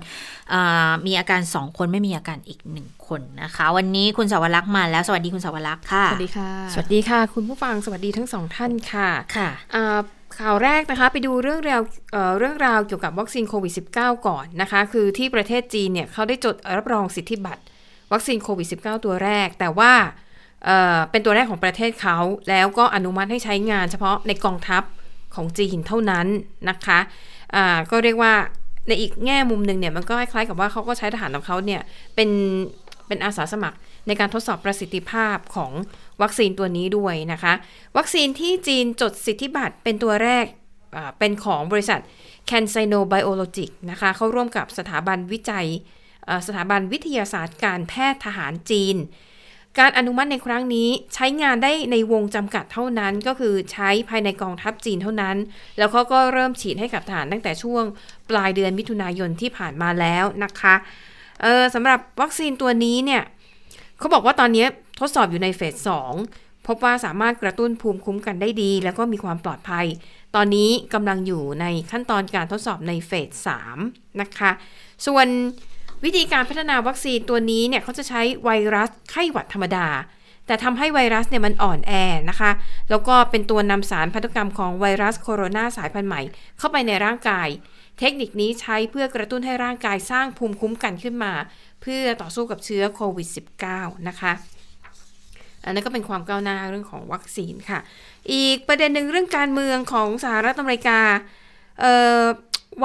[1.06, 9.48] มีอาการ 2 คนไม่มีอาการอีก 1 คนนะคะ วันนี้คุณสาวรักษ์มาแล้วสวัสดีคุณสาวรักษ์ค่ะสวัสดีค่ะ สวัสดีค่ะ คุณผู้ฟังสวัสดีทั้งสองท่านค่ะค่ะ
[10.40, 11.82] ข่าวแรกนะคะไปดูเรื่องราว
[12.12, 17.62] เเรื่องราวเกี่ยวกับวัคซีนโควิด -19 ก่อนนะคะ คือที่ประเทศจีนเนี่ยเขาได้จดรับรองสิทธิบัตร
[18.12, 19.92] วัคซีนโควิด -19 ตัวแรก แต่ว่า
[20.64, 22.18] เเป็นตัวแรกของประเทศเขา
[22.48, 24.82] แล้วก็อนุมัติให้ใช้งานเฉพาะในกองทัพ
[25.34, 26.26] ของจีนเท่านั้น
[26.68, 28.32] นะคะะก็เรียกว่า
[28.88, 31.80] ในอีกแง่มุมหนึ่งเนี่ยมันก็คล้ายๆกับว่าเขาก็ใช้ทหารของเขาเนี่ย
[32.14, 32.30] เป็น
[33.06, 33.76] เป็นอาสาสมัคร
[34.06, 35.72] ในการทดสอบประสิทธิภาพของ
[36.22, 37.52] วัคซีนตัวนี้ด้วยนะคะ
[37.96, 40.46] วัคซีนที่จีนจดสิทธิบัตรเป็นตัวแรก
[41.18, 42.00] เป็นของบริษัท
[42.50, 45.66] c a n s i n o Biologic นะคะเขาร่วมกับสถาบันวิจัย
[46.46, 48.96] สถาบันวิทยาศาสตร์การแพทย์ทหารจีน
[49.78, 55.36] การอนุมัติในครั้งนี้ใช้งานได้ในวงจำกัดเท่านั้น ก็คือใช้ภายในกองทัพจีนเท่านั้น
[55.78, 57.84] แล้วเขาก็เริ่มฉีดให้กับทหารตั้งแต่ช่วง
[58.30, 60.74] ปลายเดือนมิถุนายนที่ผ่านมาแล้วนะคะ
[61.74, 63.22] สำหรับวัคซีนตัวนี้เนี่ย
[63.98, 64.66] เขาบอกว่าตอนนี้
[64.98, 66.12] ทดสอบอยู่ในเฟสสอง
[66.66, 69.86] พบว่าสามารถกระตุ้นภูมิคุ้มกันได้ดี แล้วก็มีความปลอดภัย
[70.34, 73.78] ตอนนี้กำลังอยู่ในขั้นตอนการทดสอบในเฟสสาม
[74.20, 74.50] นะคะ
[75.06, 75.26] ส่วน
[76.04, 79.88] วิธีการพัฒนาวัคซีนตัวนี้เนี่ยเขาจะใช้ไวรัสไข้หวัดธรรมดา
[80.46, 81.92] แต่ทำให้ไวรัสเนี่ยมันอ่อนแอ
[82.30, 82.50] นะคะ
[82.90, 86.20] แล้วก็เป็นตัวนำสารพันธุกรรมของไวรัสโคโรนาสายพันธุ์ใหม่
[86.58, 87.48] เข้าไปในร่างกาย
[87.98, 91.32] เทคนิคนี้ใช้เพื่อกระตุ้นให้ร่างกายสร้างภูมิคุ้มกันขึ้นมา
[91.82, 93.28] เพื่อต่อสู้กับเชื้อโควิด
[93.68, 94.32] -19 นะคะ
[95.66, 97.80] อันนั้นก็เป็นความก้าวหน้าเรื่องของวัคซีนค่ะ
[98.32, 101.00] อีกประเด็นหนึ่งเรื่องการเมืองของสหรัฐอเมริกา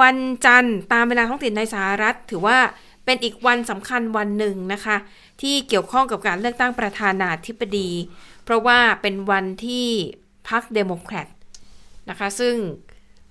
[0.00, 0.16] วัน
[0.46, 2.58] จันทร์ตามเวลาท้องถิ่นในสหรัฐ ถือว่า
[3.04, 4.96] เป็นอีกวันสำคัญวันหนึ่งนะคะ
[5.42, 7.90] ที่เกี่ยวข้องกับการเลือกตั้งประธานาธิบดี
[8.44, 9.86] เพราะว่าเป็นวันที่
[10.48, 11.28] พรรคเดโมแครต
[12.10, 12.54] นะคะ ซึ่ง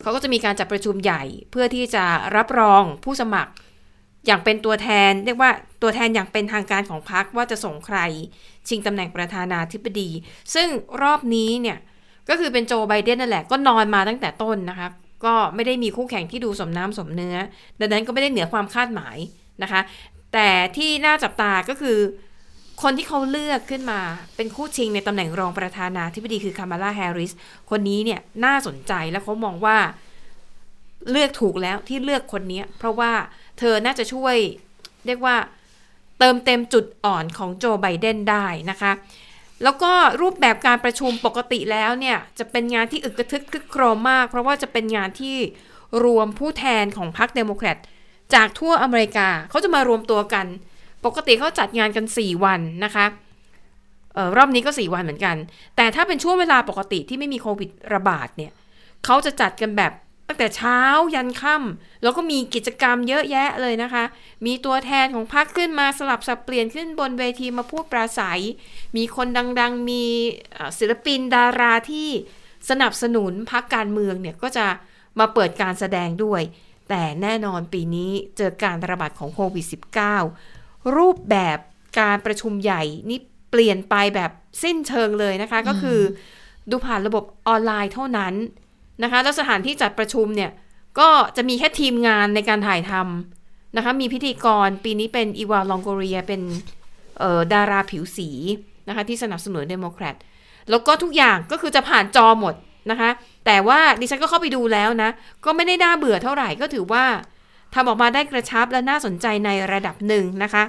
[0.02, 3.52] เขาก็จะมีการจัดประชุมใหญ่เพื่อที่จะรับรองผู้สมัคร
[4.26, 5.52] อย่างเป็นตัวแทนเรียกว่า
[5.82, 7.98] ตัวแทนอย่างเป็นทางการของพรรคว่าจะส่งใคร
[8.68, 10.10] ชิงตำแหน่งประธานาธิบดี
[10.54, 10.68] ซึ่ง
[11.02, 11.78] รอบนี้เนี่ย
[12.30, 14.88] ก็คือเป็นโจไบเดนนั่นแหละก็นอนมาตั้งแต่ต้นนะคะ
[15.26, 17.38] ก็ไม่ได้มีคู่แข่งที่ดูสมน้ำสมเนื้อ
[17.80, 19.18] ดังนั้นก็ไม่ได้เหนือความคาดหมาย
[19.64, 19.82] นะคะ
[20.34, 21.98] แต่ที่น่าจับตาก็คือ
[22.82, 24.00] คนที่เขาเลือกขึ้นมา
[24.36, 27.32] เป็นคู่ชิงในตำแหน่งรองประธานาธิบดีคือคามาลาแฮร์ริส
[27.70, 29.78] คนนี้เนี่ยน่าสนใจแล้วเขามองว่า
[31.12, 33.12] เลือกถูกแล้วที่เลือกคนนี้เพราะว่า
[33.62, 34.36] เธอน่าจะช่วย
[35.06, 35.36] เรียกว่า
[36.20, 38.92] เติมเต็มจุดอ่อนของโจไบเดนได้นะคะ
[39.64, 39.92] แล้วก็
[40.22, 45.38] รูปแบบการประชุมปกติแล้วเนี่ย จะเป็นงานที่อึกกระทึกคึกโครมมาก เพราะว่าจะเป็นงานที่
[46.04, 47.78] รวมผู้แทนของพรรคเดโมแครต
[48.34, 50.46] จากทั่วอเมริกาเขาจะมารวมตัวกัน
[51.06, 53.06] ปกติเขาจัดงานกัน 4 วันนะคะ
[54.18, 55.36] ออรอบนี้ก็ 4 วันเหมือนกัน
[55.76, 58.52] แต่ถ้าเป็นช่วงเวลาปกติที่ไม่มีโควิดระบาดเนี่ย
[59.06, 59.92] เขาจะจัดกันแบบ
[60.28, 60.80] ตั้งแต่เช้า
[61.16, 64.04] ยันค่ำแล้วก็มีกิจกรรมเยอะแยะเลยนะคะ
[64.46, 68.42] มีตัวแทนของพรรคขึ้นมาสลับสับเปลี่ยนขึ้นบนเวทีมาพูดปราศัย
[68.98, 69.28] มีคน
[69.60, 70.04] ดังๆ มี
[70.80, 72.10] ศิลปินดาราที่
[72.70, 74.68] สนับสนุนพรรคการเมืองเนี่ยก็จะ
[75.20, 76.42] มาเปิดการแสดงด้วย
[76.90, 79.66] แต่แน่นอนปีนี้เจอการระบาดของโควิด
[80.30, 81.58] -19 รูปแบบ
[82.00, 83.20] การประชุมใหญ่นี่
[83.52, 84.32] เปลี่ยนไปแบบ
[84.64, 86.00] สิ้นเชิงเลยนะคะ ก็คือ
[86.70, 88.34] ดูผ่านระบบออนไลน์เท่านั้น
[89.04, 90.52] นะคะ แล้วสถานที่จัดประชุมเนี่ย
[91.00, 96.42] ก็จะมีแค่ทีมงานในการถ่ายทำนะคะ มีพิธีกรปีนี้เป็นอีวาลองโกเรียเป็น
[97.54, 98.30] ดาราผิวสี
[98.88, 100.16] นะคะ ที่สนับสนุนเดโมแครต
[100.70, 102.56] แล้วก็ทุกอย่างก็คือจะผ่านจอหมด
[102.92, 103.10] นะคะ
[103.46, 105.10] แต่ว่าดิฉันก็เข้าไปดูแล้วนะ
[105.46, 107.06] ก็ไม่ได้น่าเบื่อเท่าไหร่ก็ถือว่า
[107.74, 110.64] ทำออกมาได้กระชับและน่าสนใจในระดับหนึ่งนะคะ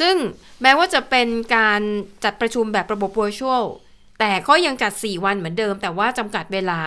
[0.00, 0.14] ซึ่ง
[0.62, 1.80] แม้ว่าจะเป็นการ
[2.24, 3.64] จัดประชุมแบบระบบ virtual
[4.20, 6.78] แต่ก็ยังจัด 4 วันเหมือนเดิม แต่ว่าจำกัดเวลา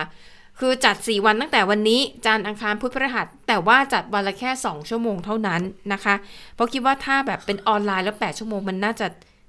[0.60, 5.60] คือจัด 4 วันตั้งแต่วันนี้จันทร์อังคารพุธพฤหัส แต่ว่าจัดวันละแค่ 2 ชั่วโมงเท่านั้น
[5.92, 6.14] นะคะ
[6.54, 9.06] เพราะคิดว่าถ้าแบบเป็นออนไลน์แล้ว 8 ชั่วโมงมันน่าจะ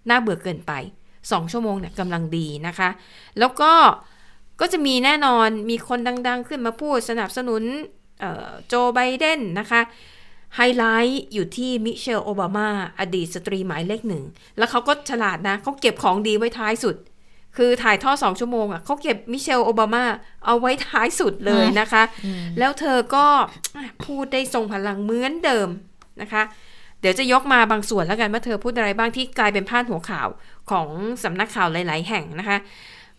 [0.09, 0.71] น่าเบื่อเกินไป
[1.13, 2.89] 2 ชั่วโมงเนี่ยกำลังดีนะคะ
[3.39, 3.71] แล้วก็
[4.61, 7.63] ก็จะมีแน่นอนมีคนดัง ๆ ขึ้นมาพูดสนับสนุน
[8.67, 9.81] โจไบเดนนะคะ
[10.55, 12.67] ไฮไลท์อยู่ที่มิเชลโอบามา
[12.99, 14.23] อดีตสตรีหมายเลขหนึ่ง
[14.57, 16.95] แล้วเขาก็ฉลาดนะเขาเก็บของดีไว้ท้ายสุด
[17.57, 20.03] คือถ่ายทอดสองชั่วโมงอะเขาเก็บมิเชลโอบามา
[20.45, 22.03] เอาไว้ท้ายสุดเลยนะคะ
[22.59, 23.25] แล้วเธอก็
[24.05, 25.67] พูดได้ทรงพลังเหมือนเดิม
[26.21, 26.43] นะคะ
[27.01, 30.27] เดี๋ยวจะยกมาบางส่วนแล้วกันว่าเธอพูดอะไรบ้างที่กลายเป็นพาดหัวข่าว
[30.71, 30.87] ของ
[31.23, 32.57] สำนักข่าวหลาย ๆ แห่งนะคะ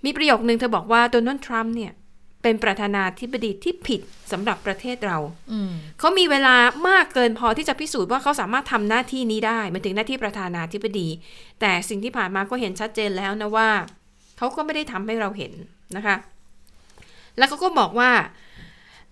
[0.05, 1.93] มีประโยคนึงเธอบอกว่าโดนัลด์ทรัมป์เนี่ย
[2.43, 4.01] เป็นประธานาธิบดีที่ผิด
[4.32, 5.18] สำหรับประเทศเรา
[5.53, 6.57] อืมเขามีเวลา
[6.89, 11.09] มากเกินพอที่จะพิสูจน์ว่าเขาสามารถทำหน้าที่นี้ได้หมายถึงหน้าที่ประธานาธิบดี
[11.61, 13.68] แต่สิ่งที่ผ่านมาก็เห็นชัดเจนแล้วนะว่า
[14.39, 15.53] เขาก็ไม่ได้ทำให้เราเห็น
[15.97, 16.16] นะคะ
[17.37, 18.11] แล้วเขาก็บอกว่า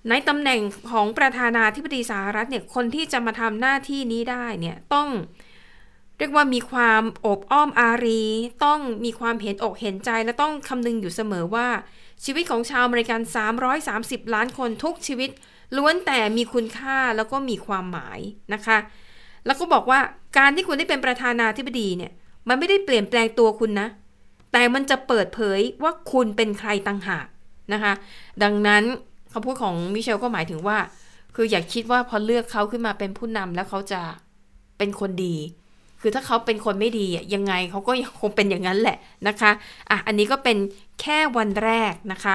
[0.09, 0.61] ในตำแหน่ง
[0.91, 5.09] ของประธานาธิบดีสหรัฐเนี่ย คนที่จะมาทำหน้าที่นี้ได้เนี่ยต้อง
[6.19, 8.23] เรียกว่ามีความอบอ้อมอารี
[8.65, 11.69] ต้องมีความเห็นอกเห็นใจ และต้องคำนึงอยู่เสมอว่า
[12.25, 13.21] ชีวิตของชาวอเมริกัน
[13.77, 15.31] 330 ล้านคนทุกชีวิต
[15.77, 18.21] ล้วนแต่มีคุณค่าแล้วก็มีความหมาย
[18.55, 18.79] นะคะ
[19.47, 20.01] แล้วก็บอกว่า
[20.39, 22.13] การที่คุณได้เป็นประธานาธิบดีเนี่ย
[22.49, 23.89] มันไม่ได้เปลี่ยนแปลงตัวคุณนะ
[24.55, 27.27] แต่มันจะเปิดเผยว่าคุณเป็นใครต่างหาก
[27.73, 27.93] นะคะ
[28.43, 28.83] ดังนั้น
[29.33, 30.79] คำพูดของมิเชลก็หมายถึงว่า
[31.35, 34.01] คืออย่าคิดว่าพอเลือกเขาขึ้นมาเป็นผู้นำแล้วเขาจะ
[34.79, 35.37] เป็นคนดี
[36.01, 38.97] คือถ้าเขาเป็นคนไม่ดียังไงเขาก็ยังคงเป็นอย่างนั้นแหละ
[39.29, 39.51] นะคะ
[39.91, 40.57] อะอันนี้ก็เป็น
[41.01, 42.35] แค่วันแรกนะคะ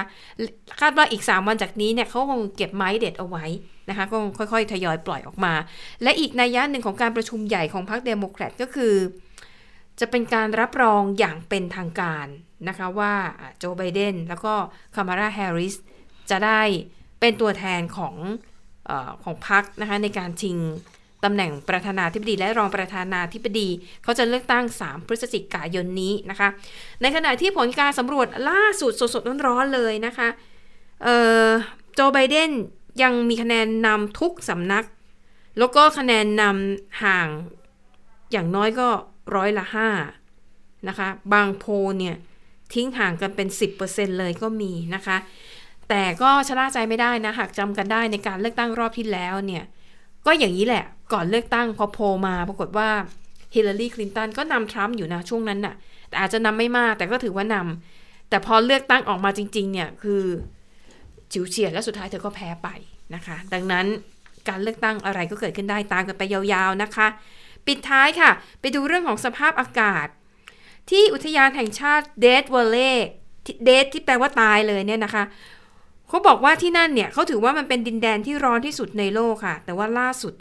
[0.82, 3.46] คาดว่าอีก 3 วันจากนี้เนี่ยเขาคงเก็บไม้เด็ดเอาไว้
[3.90, 5.54] นะคะ ก็ค่อยๆ ทยอยปล่อยออกมา
[6.04, 8.94] และอีกนัยยะหนึ่งของการประชุมใหญ่ของพรรคเดโมแครตก็คือ
[10.00, 12.28] จะเป็นการรับรองอย่างเป็นทางการ
[12.68, 13.14] นะคะว่า
[13.58, 14.54] โจไบเดนแล้วก็
[14.96, 15.76] คามาลาแฮร์ริส
[16.30, 16.62] จะได้
[17.20, 18.16] เป็นตัวแทนของ
[18.90, 18.92] อ
[19.24, 20.58] ของพรรคนะคะในการชิง
[21.24, 23.68] ตำแหน่งประธานาธิบดีและรองประธานาธิบดี
[24.04, 26.50] เขาจะเลือกตั้ง 3 พฤศจิกายนนี้นะคะ
[27.02, 30.28] ในขณะที่ผลการสำรวจล่าสุดสดๆร้อนๆเลยนะคะ
[31.94, 32.50] โจไบเดน
[33.04, 34.86] ยังมีคะแนนนำทุกสำนัก
[35.60, 37.28] แล้วก็คะแนนนำห่าง
[38.32, 38.90] อย่างน้อยก็
[39.36, 39.90] ร้อยละห้า
[40.88, 41.66] นะคะ บางโพ
[42.00, 42.16] เนี่ย
[42.74, 43.48] ทิ้งห่างกันเป็น
[43.84, 45.18] 10%เลยก็มีนะคะ
[45.90, 49.64] แต่ก็ชะล่าใจไม่ได้นะ หากจำกันได้ในการเลือกตั้งรอบที่แล้วเนี่ย
[50.26, 52.90] ก็อย่างนี้แหละก่อนเลือกตั้งพอโพมาปรากฏว่า
[53.54, 55.76] ฮิลลารีคลินตันก็นำทรัมป์อยู่นะช่วงนั้นน่ะ
[56.10, 60.24] แต่อาจจะนำไม่มากแต่ก็ถือว่านำแต่พอเลือกตั้งออกมาจริง ๆ เนี่ยคือ
[61.32, 62.68] จิวเฉียดและสุดท้ายเธอก็แพ้ไป
[63.16, 63.86] นะคะ ดังนั้น
[64.50, 67.08] การเลือกตั้งอะไรก็เกิดขึ้นได้ตามกันไปยาวๆนะคะ
[67.70, 70.08] ปิดท้ายค่ะ ไปดูเรื่องของสภาพอากาศ
[70.90, 72.94] ที่อุทยานแห่งชาติเดดวอลเล่
[73.66, 75.24] เดดที่แปลว่าตายเลยเนี่ยนะคะ
[76.08, 80.34] เขาบอกว่าที่นั่นเนี่ยเขาถือว่ามันเป็นดินแดนที่ร้อนที่สุดในโลกค่ะ แต่ว่าล่าสุด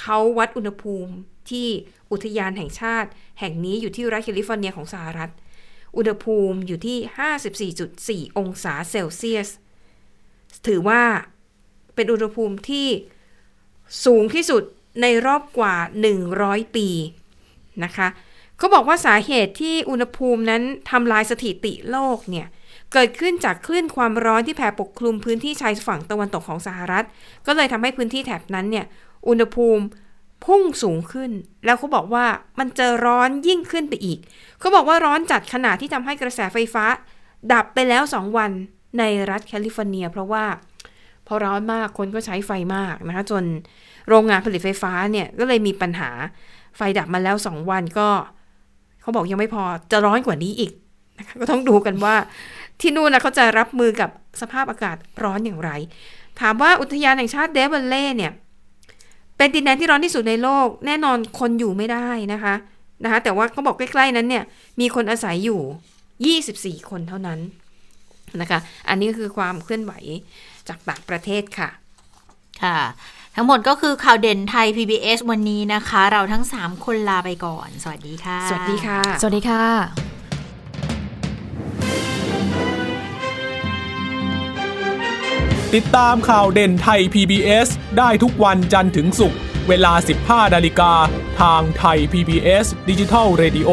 [0.00, 1.12] เขาวัดอุณหภูมิ
[1.50, 1.66] ที่
[2.12, 3.08] อุทยานแห่งชาติ
[3.40, 5.30] แห่งนี้อยู่ที่รัฐแคลิฟอร์เนียของสหรัฐ
[5.96, 6.98] อุณหภูมิอยู่ที่
[8.28, 9.48] 54.4 องศาเซลเซียส
[10.66, 11.02] ถือว่า
[11.94, 12.86] เป็นอุณหภูมิที่
[14.04, 14.62] สูงที่สุด
[15.02, 15.76] ในรอบกว่า
[16.24, 16.88] 100 ปี
[17.84, 18.08] นะคะ
[18.58, 22.46] เขาบอกว่าสาเหตุที่อุณหภูมินั้นทำลายสถิติโลกเนี่ย
[22.92, 27.04] เกิดขึ้นจากคลื่นความร้อนที่แผ่ปกคลุมพื้นที่ชายฝั่งตะวันตกของสหรัฐ
[27.46, 28.86] ก็เลยทำให้พื้นที่แถบนั้นเนี่ย
[29.28, 29.84] อุณหภูมิ
[30.44, 31.30] พุ่งสูงขึ้น
[31.64, 32.26] แล้วเขาบอกว่า
[32.58, 34.18] มันจะร้อนยิ่งขึ้นไปอีก
[34.60, 36.84] เขาบอกว่าร้อนจัดขนาดที่ทำให้กระแสไฟฟ้า
[37.52, 38.50] ดับไปแล้ว 2 วัน
[38.98, 40.44] ในรัฐแคลิฟอร์เนีย เพราะว่า
[41.26, 43.44] พอร้อนมากคนก็ใช้ไฟมากนะคะจน
[44.08, 46.10] โรงงานผลิตไฟฟ้าเนี่ยก็เลยมีปัญหา
[46.76, 48.08] ไฟดับมาแล้ว 2 วันก็
[49.00, 50.72] เขาบอกยังไม่พอจะร้อนกว่านี้อีก
[51.18, 52.14] นะคะก็ต้องดูกันว่า
[52.80, 55.70] ที่นู่นนะเขาจะรับมือกับสภาพอากาศร้อนอย่างไร
[56.40, 58.32] ถามว่าอุทยานแห่งชาติเดวิลเล่เนี่ย
[59.36, 62.54] เป็นดินแดนที่ร้อนที่สุดในโลก แน่นอนคนอยู่ไม่ได้นะคะ
[63.04, 64.44] นะคะแต่ว่าเขาบอกใกล้ๆนั้นเนี่ย
[64.80, 67.38] มีคนอาศัยอยู่ 24 คนเท่านั้น
[68.40, 69.92] นะคะ อันนี้ก็คือความเคลื่อนไหว
[70.68, 71.68] จากต่างประเทศค่ะ
[72.62, 72.78] ค่ะ
[73.40, 79.64] ทั้งหมดก็คือข่าวเด่นไทย PBS วันนี้นะคะ เราทั้ง 3 คนลาไปก่อน สวัสดีค่ะ สวัสดีค่ะ สวัสดีค่ะ
[85.74, 87.68] ติดตามข่าวเด่นไทย PBS
[87.98, 90.92] ได้ทุกวันจันทร์ถึงศุกร์เวลา 15นาฬิกา
[91.40, 93.70] ทางไทย PBS ดิจิทัล Radio